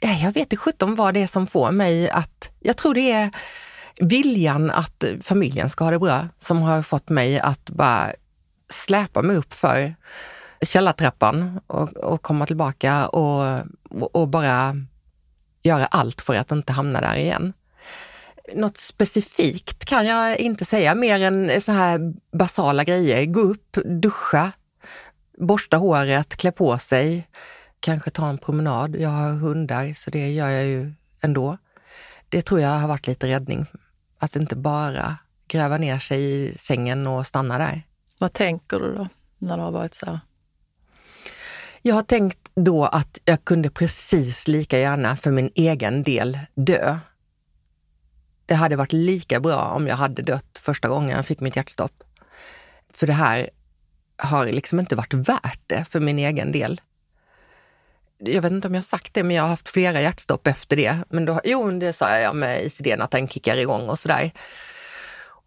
Jag 0.00 0.32
vet 0.32 0.36
inte 0.36 0.56
sjutton 0.56 0.94
vad 0.94 1.14
det 1.14 1.22
är 1.22 1.26
som 1.26 1.46
får 1.46 1.72
mig 1.72 2.10
att, 2.10 2.50
jag 2.60 2.76
tror 2.76 2.94
det 2.94 3.12
är 3.12 3.30
viljan 4.00 4.70
att 4.70 5.04
familjen 5.22 5.70
ska 5.70 5.84
ha 5.84 5.90
det 5.90 5.98
bra 5.98 6.28
som 6.38 6.62
har 6.62 6.82
fått 6.82 7.08
mig 7.08 7.40
att 7.40 7.70
bara 7.70 8.12
släpa 8.70 9.22
mig 9.22 9.36
upp 9.36 9.54
för 9.54 9.94
källartrappan 10.62 11.60
och, 11.66 11.96
och 11.96 12.22
komma 12.22 12.46
tillbaka 12.46 13.08
och, 13.08 13.62
och 13.90 14.28
bara 14.28 14.76
göra 15.62 15.86
allt 15.86 16.20
för 16.20 16.34
att 16.34 16.52
inte 16.52 16.72
hamna 16.72 17.00
där 17.00 17.16
igen. 17.16 17.52
Något 18.54 18.78
specifikt 18.78 19.84
kan 19.84 20.06
jag 20.06 20.38
inte 20.38 20.64
säga 20.64 20.94
mer 20.94 21.20
än 21.20 21.60
så 21.60 21.72
här 21.72 22.14
basala 22.38 22.84
grejer. 22.84 23.24
Gå 23.24 23.40
upp, 23.40 23.78
duscha, 23.84 24.52
borsta 25.38 25.76
håret, 25.76 26.36
klä 26.36 26.52
på 26.52 26.78
sig, 26.78 27.28
kanske 27.84 28.10
ta 28.10 28.28
en 28.28 28.38
promenad. 28.38 28.96
Jag 28.96 29.08
har 29.08 29.32
hundar 29.32 29.94
så 29.94 30.10
det 30.10 30.32
gör 30.32 30.48
jag 30.48 30.64
ju 30.64 30.92
ändå. 31.20 31.58
Det 32.28 32.42
tror 32.42 32.60
jag 32.60 32.68
har 32.68 32.88
varit 32.88 33.06
lite 33.06 33.28
räddning. 33.28 33.66
Att 34.18 34.36
inte 34.36 34.56
bara 34.56 35.16
gräva 35.48 35.78
ner 35.78 35.98
sig 35.98 36.20
i 36.22 36.58
sängen 36.58 37.06
och 37.06 37.26
stanna 37.26 37.58
där. 37.58 37.82
Vad 38.18 38.32
tänker 38.32 38.80
du 38.80 38.94
då 38.94 39.08
när 39.38 39.56
det 39.56 39.62
har 39.62 39.72
varit 39.72 39.94
så 39.94 40.06
här? 40.06 40.20
Jag 41.82 41.94
har 41.94 42.02
tänkt 42.02 42.38
då 42.54 42.84
att 42.84 43.18
jag 43.24 43.44
kunde 43.44 43.70
precis 43.70 44.48
lika 44.48 44.78
gärna 44.78 45.16
för 45.16 45.30
min 45.30 45.50
egen 45.54 46.02
del 46.02 46.38
dö. 46.54 46.98
Det 48.46 48.54
hade 48.54 48.76
varit 48.76 48.92
lika 48.92 49.40
bra 49.40 49.62
om 49.62 49.86
jag 49.86 49.96
hade 49.96 50.22
dött 50.22 50.58
första 50.58 50.88
gången 50.88 51.16
jag 51.16 51.26
fick 51.26 51.40
mitt 51.40 51.56
hjärtstopp. 51.56 52.02
För 52.92 53.06
det 53.06 53.12
här 53.12 53.50
har 54.16 54.46
liksom 54.46 54.80
inte 54.80 54.96
varit 54.96 55.14
värt 55.14 55.60
det 55.66 55.84
för 55.84 56.00
min 56.00 56.18
egen 56.18 56.52
del. 56.52 56.80
Jag 58.18 58.42
vet 58.42 58.52
inte 58.52 58.68
om 58.68 58.74
jag 58.74 58.80
har 58.80 58.84
sagt 58.84 59.14
det, 59.14 59.22
men 59.22 59.36
jag 59.36 59.42
har 59.42 59.48
haft 59.48 59.68
flera 59.68 60.00
hjärtstopp 60.00 60.46
efter 60.46 60.76
det. 60.76 60.98
Men 61.08 61.24
då, 61.24 61.40
jo, 61.44 61.70
det 61.70 61.92
sa 61.92 62.18
jag 62.18 62.36
med 62.36 62.64
ICDn 62.64 63.00
att 63.02 63.10
den 63.10 63.28
kickar 63.28 63.56
igång 63.56 63.88
och 63.88 63.98
sådär. 63.98 64.30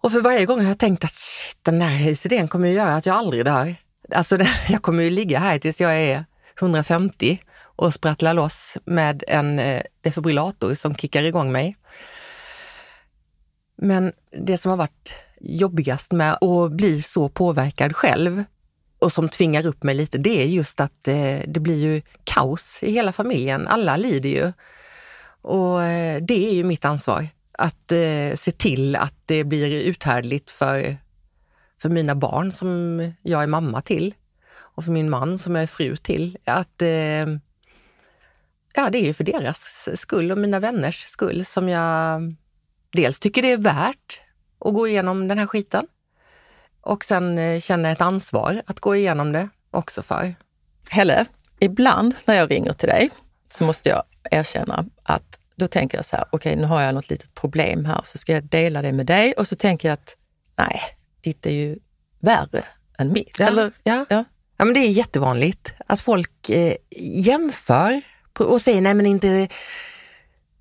Och 0.02 0.12
för 0.12 0.22
varje 0.22 0.46
gång 0.46 0.62
har 0.62 0.68
jag 0.68 0.80
tänkt 0.80 1.04
att 1.04 1.12
shit, 1.12 1.58
den 1.62 1.82
här 1.82 2.10
ICDn 2.10 2.48
kommer 2.48 2.68
ju 2.68 2.74
göra 2.74 2.96
att 2.96 3.06
jag 3.06 3.16
aldrig 3.16 3.46
dör. 3.46 3.76
Alltså, 4.12 4.38
jag 4.70 4.82
kommer 4.82 5.04
ju 5.04 5.10
ligga 5.10 5.40
här 5.40 5.60
tills 5.60 5.82
jag 5.82 5.96
är 5.96 6.26
150 6.60 7.40
och 7.60 7.94
sprattla 7.94 8.34
loss 8.34 8.78
med 8.86 9.24
en 9.28 9.60
eh, 9.60 9.82
defibrillator 10.02 10.74
som 10.74 10.96
kickar 10.96 11.24
igång 11.24 11.52
mig. 11.52 11.78
Men 13.78 14.12
det 14.46 14.58
som 14.58 14.70
har 14.70 14.78
varit 14.78 15.14
jobbigast 15.42 16.12
med 16.12 16.38
att 16.44 16.72
bli 16.72 17.02
så 17.02 17.30
påverkad 17.30 17.96
själv 17.96 18.44
och 19.00 19.12
som 19.12 19.30
tvingar 19.30 19.66
upp 19.66 19.84
mig 19.84 19.96
lite, 19.96 20.18
det 20.18 20.42
är 20.42 20.46
just 20.46 20.80
att 20.80 21.08
eh, 21.08 21.40
det 21.48 21.60
blir 21.60 21.76
ju 21.76 22.02
kaos 22.24 22.84
i 22.84 22.92
hela 22.92 23.14
familjen. 23.14 23.68
Alla 23.68 23.98
lider 23.98 24.30
ju. 24.30 24.52
Och 25.42 25.84
eh, 25.84 26.22
det 26.22 26.50
är 26.50 26.54
ju 26.54 26.64
mitt 26.64 26.86
ansvar 26.86 27.28
att 27.52 27.92
eh, 27.92 28.36
se 28.36 28.52
till 28.52 28.96
att 28.96 29.14
det 29.26 29.44
blir 29.44 29.82
uthärdligt 29.82 30.50
för, 30.50 30.98
för 31.82 31.90
mina 31.90 32.16
barn 32.16 32.52
som 32.52 33.02
jag 33.22 33.44
är 33.44 33.48
mamma 33.48 33.82
till 33.82 34.14
och 34.58 34.84
för 34.84 34.92
min 34.92 35.10
man 35.10 35.40
som 35.40 35.56
jag 35.56 35.64
är 35.64 35.68
fru 35.68 35.98
till. 35.98 36.38
Att 36.46 36.82
eh, 36.82 37.28
ja, 38.74 38.90
det 38.92 38.98
är 38.98 39.06
ju 39.06 39.14
för 39.14 39.24
deras 39.24 39.90
skull 39.96 40.32
och 40.32 40.38
mina 40.38 40.60
vänners 40.60 41.06
skull 41.06 41.46
som 41.46 41.70
jag 41.70 42.22
dels 42.92 43.20
tycker 43.20 43.42
det 43.42 43.52
är 43.52 43.58
värt 43.58 44.22
att 44.60 44.74
gå 44.74 44.88
igenom 44.88 45.28
den 45.28 45.38
här 45.38 45.48
skiten 45.48 45.88
och 46.88 47.04
sen 47.04 47.38
eh, 47.38 47.60
känner 47.60 47.92
ett 47.92 48.02
ansvar 48.02 48.62
att 48.66 48.80
gå 48.80 48.96
igenom 48.96 49.32
det 49.32 49.50
också 49.72 50.02
för. 50.02 50.36
Helle, 50.90 51.26
ibland 51.60 52.16
när 52.26 52.36
jag 52.36 52.52
ringer 52.52 52.74
till 52.74 52.90
dig 52.90 53.10
så 53.48 53.64
måste 53.64 53.90
jag 53.90 54.04
erkänna 54.32 54.86
att 55.04 55.40
då 55.56 55.68
tänker 55.68 55.98
jag 55.98 56.06
så 56.06 56.16
här, 56.16 56.26
okej 56.32 56.52
okay, 56.52 56.62
nu 56.62 56.68
har 56.68 56.82
jag 56.82 56.96
något 56.96 57.10
litet 57.10 57.34
problem 57.34 57.86
här, 57.86 58.02
så 58.06 58.18
ska 58.18 58.34
jag 58.34 58.44
dela 58.44 58.82
det 58.82 58.92
med 58.92 59.06
dig 59.06 59.34
och 59.34 59.48
så 59.48 59.56
tänker 59.56 59.88
jag 59.88 59.94
att 59.94 60.16
nej, 60.58 60.82
ditt 61.22 61.46
är 61.46 61.52
ju 61.52 61.80
värre 62.20 62.64
än 62.98 63.14
mitt. 63.14 63.40
Ja, 63.40 63.48
Eller, 63.48 63.72
ja. 63.84 64.06
ja. 64.10 64.24
Ja, 64.58 64.66
men 64.66 64.74
det 64.74 64.80
är 64.80 64.90
jättevanligt 64.90 65.74
att 65.88 66.02
folk 66.02 66.50
eh, 66.50 66.74
jämför 67.00 68.02
och 68.40 68.62
säger 68.62 68.82
nej 68.82 68.94
men 68.94 69.06
inte 69.06 69.48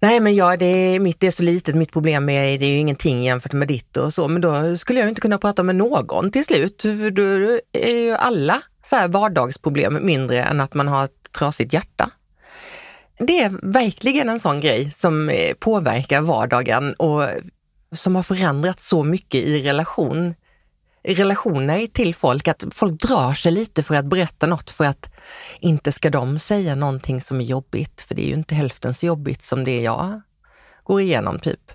Nej 0.00 0.20
men 0.20 0.34
ja, 0.34 0.56
det 0.56 0.66
är, 0.66 1.00
mitt 1.00 1.24
är 1.24 1.30
så 1.30 1.42
litet, 1.42 1.74
mitt 1.74 1.92
problem 1.92 2.28
är, 2.28 2.58
det 2.58 2.66
är 2.66 2.70
ju 2.70 2.78
ingenting 2.78 3.22
jämfört 3.22 3.52
med 3.52 3.68
ditt 3.68 3.96
och 3.96 4.14
så, 4.14 4.28
men 4.28 4.40
då 4.42 4.76
skulle 4.76 5.00
jag 5.00 5.08
inte 5.08 5.20
kunna 5.20 5.38
prata 5.38 5.62
med 5.62 5.76
någon 5.76 6.30
till 6.30 6.44
slut. 6.44 6.82
För 6.82 7.10
då 7.10 7.58
är 7.72 7.96
ju 7.96 8.12
alla 8.12 8.62
så 8.82 8.96
här 8.96 9.08
vardagsproblem 9.08 10.06
mindre 10.06 10.42
än 10.42 10.60
att 10.60 10.74
man 10.74 10.88
har 10.88 11.04
ett 11.04 11.32
trasigt 11.38 11.72
hjärta. 11.72 12.10
Det 13.18 13.40
är 13.40 13.52
verkligen 13.62 14.28
en 14.28 14.40
sån 14.40 14.60
grej 14.60 14.90
som 14.90 15.28
eh, 15.28 15.54
påverkar 15.54 16.20
vardagen 16.20 16.94
och 16.94 17.22
som 17.92 18.16
har 18.16 18.22
förändrat 18.22 18.80
så 18.80 19.04
mycket 19.04 19.40
i 19.40 19.62
relation 19.62 20.34
relationer 21.14 21.86
till 21.86 22.14
folk, 22.14 22.48
att 22.48 22.64
folk 22.70 23.00
drar 23.00 23.34
sig 23.34 23.52
lite 23.52 23.82
för 23.82 23.94
att 23.94 24.04
berätta 24.04 24.46
något 24.46 24.70
för 24.70 24.84
att 24.84 25.08
inte 25.60 25.92
ska 25.92 26.10
de 26.10 26.38
säga 26.38 26.74
någonting 26.74 27.20
som 27.20 27.40
är 27.40 27.44
jobbigt, 27.44 28.00
för 28.00 28.14
det 28.14 28.22
är 28.22 28.28
ju 28.28 28.34
inte 28.34 28.54
hälften 28.54 28.94
så 28.94 29.06
jobbigt 29.06 29.42
som 29.44 29.64
det 29.64 29.80
jag 29.80 30.20
går 30.84 31.00
igenom 31.00 31.38
typ. 31.38 31.72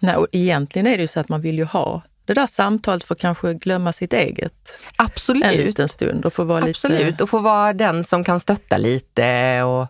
Nej, 0.00 0.16
och 0.16 0.26
egentligen 0.32 0.86
är 0.86 0.96
det 0.96 1.00
ju 1.00 1.06
så 1.06 1.20
att 1.20 1.28
man 1.28 1.40
vill 1.40 1.58
ju 1.58 1.64
ha 1.64 2.02
det 2.26 2.34
där 2.34 2.46
samtalet 2.46 3.04
får 3.04 3.14
kanske 3.14 3.54
glömma 3.54 3.92
sitt 3.92 4.12
eget 4.12 4.78
Absolut. 4.96 5.44
en 5.44 5.54
liten 5.54 5.88
stund 5.88 6.24
och 6.24 6.32
få 6.32 6.44
vara 6.44 6.64
Absolut, 6.64 7.06
lite... 7.06 7.22
och 7.22 7.30
få 7.30 7.38
vara 7.38 7.72
den 7.72 8.04
som 8.04 8.24
kan 8.24 8.40
stötta 8.40 8.76
lite 8.76 9.62
och, 9.62 9.86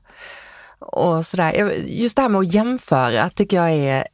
och 0.79 1.27
sådär. 1.27 1.73
Just 1.87 2.17
det 2.17 2.23
här 2.23 2.29
med 2.29 2.39
att 2.39 2.55
jämföra 2.55 3.31
tycker 3.31 3.57
jag 3.57 3.71
är 3.71 4.07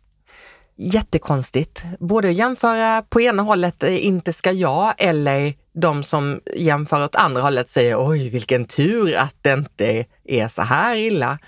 jättekonstigt. 0.81 1.83
Både 1.99 2.28
att 2.28 2.35
jämföra 2.35 3.03
på 3.03 3.20
ena 3.20 3.43
hållet, 3.43 3.83
eh, 3.83 4.07
inte 4.07 4.33
ska 4.33 4.53
jag, 4.53 4.95
eller 4.99 5.55
de 5.72 6.05
som 6.05 6.41
jämför 6.57 7.05
åt 7.05 7.16
andra 7.16 7.43
hållet 7.43 7.68
säger 7.68 8.09
oj 8.09 8.28
vilken 8.28 8.64
tur 8.64 9.16
att 9.16 9.35
det 9.43 9.53
inte 9.53 10.05
är 10.24 10.49
så 10.49 10.62
här 10.62 10.97
illa. 10.97 11.39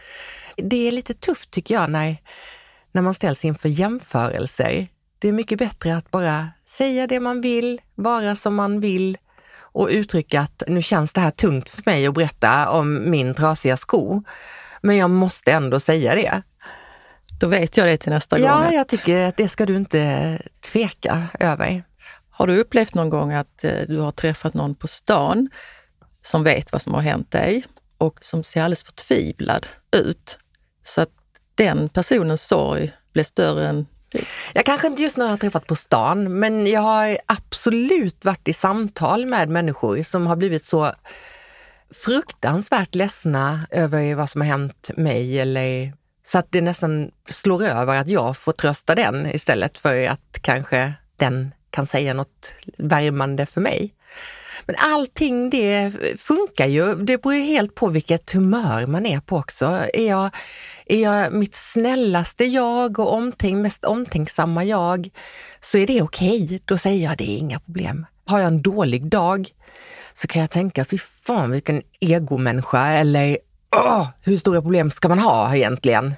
Det 0.57 0.89
är 0.89 0.93
lite 0.93 1.15
tufft 1.15 1.51
tycker 1.51 1.75
jag 1.75 1.91
när, 1.91 2.17
när 2.93 3.03
man 3.03 3.15
ställs 3.15 3.45
inför 3.45 3.69
jämförelser. 3.69 4.89
Det 5.19 5.29
är 5.29 5.33
mycket 5.33 5.59
bättre 5.59 5.97
att 5.97 6.11
bara 6.11 6.49
säga 6.65 7.07
det 7.07 7.21
man 7.21 7.41
vill, 7.41 7.81
vara 7.95 8.37
som 8.37 8.55
man 8.55 8.81
vill 8.81 9.19
och 9.59 9.89
uttrycka 9.91 10.41
att 10.41 10.63
nu 10.67 10.83
känns 10.83 11.13
det 11.13 11.21
här 11.21 11.31
tungt 11.31 11.71
för 11.71 11.83
mig 11.87 12.07
att 12.07 12.15
berätta 12.15 12.71
om 12.71 13.11
min 13.11 13.35
trasiga 13.35 13.77
sko. 13.77 14.23
Men 14.83 14.97
jag 14.97 15.11
måste 15.11 15.53
ändå 15.53 15.81
säga 15.81 16.15
det. 16.15 16.43
Då 17.43 17.49
vet 17.49 17.77
jag 17.77 17.87
det 17.89 17.97
till 17.97 18.13
nästa 18.13 18.39
ja, 18.39 18.55
gång. 18.55 18.65
Ja, 18.65 18.73
jag 18.73 18.89
tycker 18.89 19.25
att 19.25 19.37
det 19.37 19.49
ska 19.49 19.67
du 19.67 19.77
inte 19.77 20.43
tveka 20.61 21.29
över. 21.41 21.85
Har 22.31 22.47
du 22.47 22.59
upplevt 22.59 22.95
någon 22.95 23.11
gång 23.11 23.33
att 23.33 23.65
eh, 23.65 23.73
du 23.89 23.99
har 23.99 24.13
träffat 24.13 24.55
någon 24.55 24.75
på 24.75 24.89
stan 24.89 25.51
som 26.23 26.45
vet 26.45 26.73
vad 26.73 26.83
som 26.83 26.95
har 26.95 27.01
hänt 27.01 27.31
dig 27.31 27.65
och 27.99 28.25
som 28.25 28.45
ser 28.45 28.63
alldeles 28.63 28.85
förtvivlad 28.85 29.67
ut? 29.97 30.39
Så 30.83 31.01
att 31.01 31.09
den 31.55 31.89
personens 31.89 32.43
sorg 32.43 32.93
blir 33.13 33.25
större 33.25 33.69
än 33.69 33.87
jag 34.53 34.65
kanske 34.65 34.87
inte 34.87 35.03
just 35.03 35.17
nu 35.17 35.25
har 35.25 35.37
träffat 35.37 35.67
på 35.67 35.77
stan, 35.77 36.39
men 36.39 36.67
jag 36.67 36.81
har 36.81 37.19
absolut 37.27 38.25
varit 38.25 38.49
i 38.49 38.53
samtal 38.53 39.27
med 39.27 39.49
människor 39.49 40.03
som 40.03 40.27
har 40.27 40.37
blivit 40.37 40.67
så 40.67 40.93
fruktansvärt 42.05 42.95
ledsna 42.95 43.67
över 43.71 44.15
vad 44.15 44.31
som 44.31 44.41
har 44.41 44.49
hänt 44.49 44.91
mig 44.97 45.41
eller 45.41 45.93
så 46.27 46.39
att 46.39 46.47
det 46.51 46.61
nästan 46.61 47.11
slår 47.29 47.65
över 47.65 47.97
att 47.97 48.09
jag 48.09 48.37
får 48.37 48.53
trösta 48.53 48.95
den 48.95 49.27
istället 49.27 49.79
för 49.79 50.09
att 50.09 50.39
kanske 50.41 50.95
den 51.17 51.55
kan 51.71 51.87
säga 51.87 52.15
något 52.15 52.53
värmande 52.79 53.47
för 53.47 53.61
mig. 53.61 53.95
Men 54.67 54.77
allting 54.79 55.51
det 55.51 55.93
funkar 56.19 56.67
ju. 56.67 56.95
Det 56.95 57.23
beror 57.23 57.33
helt 57.33 57.75
på 57.75 57.89
vilket 57.89 58.33
humör 58.33 58.87
man 58.87 59.07
är 59.07 59.21
på 59.21 59.37
också. 59.37 59.67
Är 59.95 60.09
jag, 60.09 60.31
är 60.87 61.03
jag 61.03 61.33
mitt 61.33 61.55
snällaste 61.55 62.45
jag 62.45 62.99
och 62.99 63.13
omtänk, 63.13 63.57
mest 63.57 63.85
omtänksamma 63.85 64.65
jag 64.65 65.11
så 65.61 65.79
är 65.79 65.87
det 65.87 66.03
okej. 66.03 66.45
Okay. 66.45 66.59
Då 66.65 66.79
säger 66.79 67.05
jag 67.05 67.19
det 67.19 67.31
är 67.31 67.39
inga 67.39 67.61
problem. 67.61 68.07
Har 68.27 68.39
jag 68.39 68.49
en 68.49 68.63
dålig 68.63 69.07
dag 69.07 69.49
så 70.15 70.29
kan 70.29 70.41
jag 70.41 70.51
tänka, 70.51 70.85
fy 70.85 70.99
fan 70.99 71.51
vilken 71.51 71.83
egomänniska 72.01 72.87
eller 72.87 73.39
åh, 73.77 74.09
hur 74.21 74.37
stora 74.37 74.63
problem 74.63 74.91
ska 74.91 75.09
man 75.09 75.19
ha 75.19 75.57
egentligen? 75.57 76.15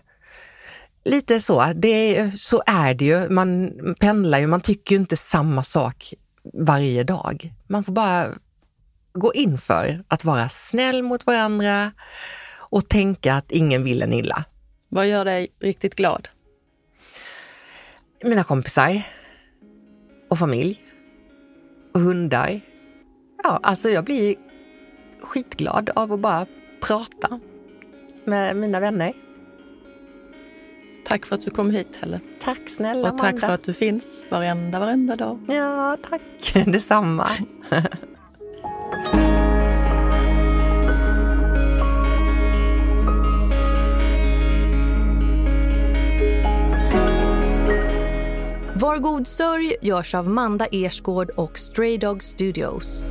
Lite 1.04 1.40
så, 1.40 1.72
det, 1.74 2.30
så 2.38 2.62
är 2.66 2.94
det 2.94 3.04
ju. 3.04 3.28
Man 3.28 3.72
pendlar 4.00 4.38
ju, 4.38 4.46
man 4.46 4.60
tycker 4.60 4.94
ju 4.94 5.00
inte 5.00 5.16
samma 5.16 5.62
sak 5.62 6.14
varje 6.52 7.04
dag. 7.04 7.52
Man 7.66 7.84
får 7.84 7.92
bara 7.92 8.28
gå 9.12 9.34
in 9.34 9.58
för 9.58 10.04
att 10.08 10.24
vara 10.24 10.48
snäll 10.48 11.02
mot 11.02 11.26
varandra 11.26 11.92
och 12.56 12.88
tänka 12.88 13.34
att 13.34 13.52
ingen 13.52 13.84
vill 13.84 14.02
en 14.02 14.12
illa. 14.12 14.44
Vad 14.88 15.08
gör 15.08 15.24
dig 15.24 15.48
riktigt 15.60 15.94
glad? 15.94 16.28
Mina 18.24 18.44
kompisar 18.44 19.02
och 20.30 20.38
familj 20.38 20.82
och 21.94 22.00
hundar. 22.00 22.60
Ja, 23.42 23.60
alltså 23.62 23.90
jag 23.90 24.04
blir 24.04 24.34
skitglad 25.22 25.90
av 25.94 26.12
att 26.12 26.20
bara 26.20 26.46
prata 26.86 27.40
med 28.24 28.56
mina 28.56 28.80
vänner. 28.80 29.12
Tack 31.04 31.26
för 31.26 31.34
att 31.34 31.44
du 31.44 31.50
kom 31.50 31.70
hit 31.70 31.98
Helle. 32.00 32.20
Tack 32.40 32.68
snälla 32.68 33.12
Och 33.12 33.18
tack 33.18 33.28
Amanda. 33.28 33.46
för 33.46 33.54
att 33.54 33.62
du 33.64 33.72
finns 33.72 34.26
varenda, 34.30 34.80
varenda 34.80 35.16
dag. 35.16 35.38
Ja, 35.48 35.96
tack. 36.10 36.20
Detsamma. 36.66 37.28
Var 48.76 48.98
god 48.98 49.26
sörj 49.26 49.76
görs 49.80 50.14
av 50.14 50.28
Manda 50.28 50.66
Ersgård 50.66 51.30
och 51.30 51.58
Stray 51.58 51.98
Dog 51.98 52.22
Studios. 52.22 53.06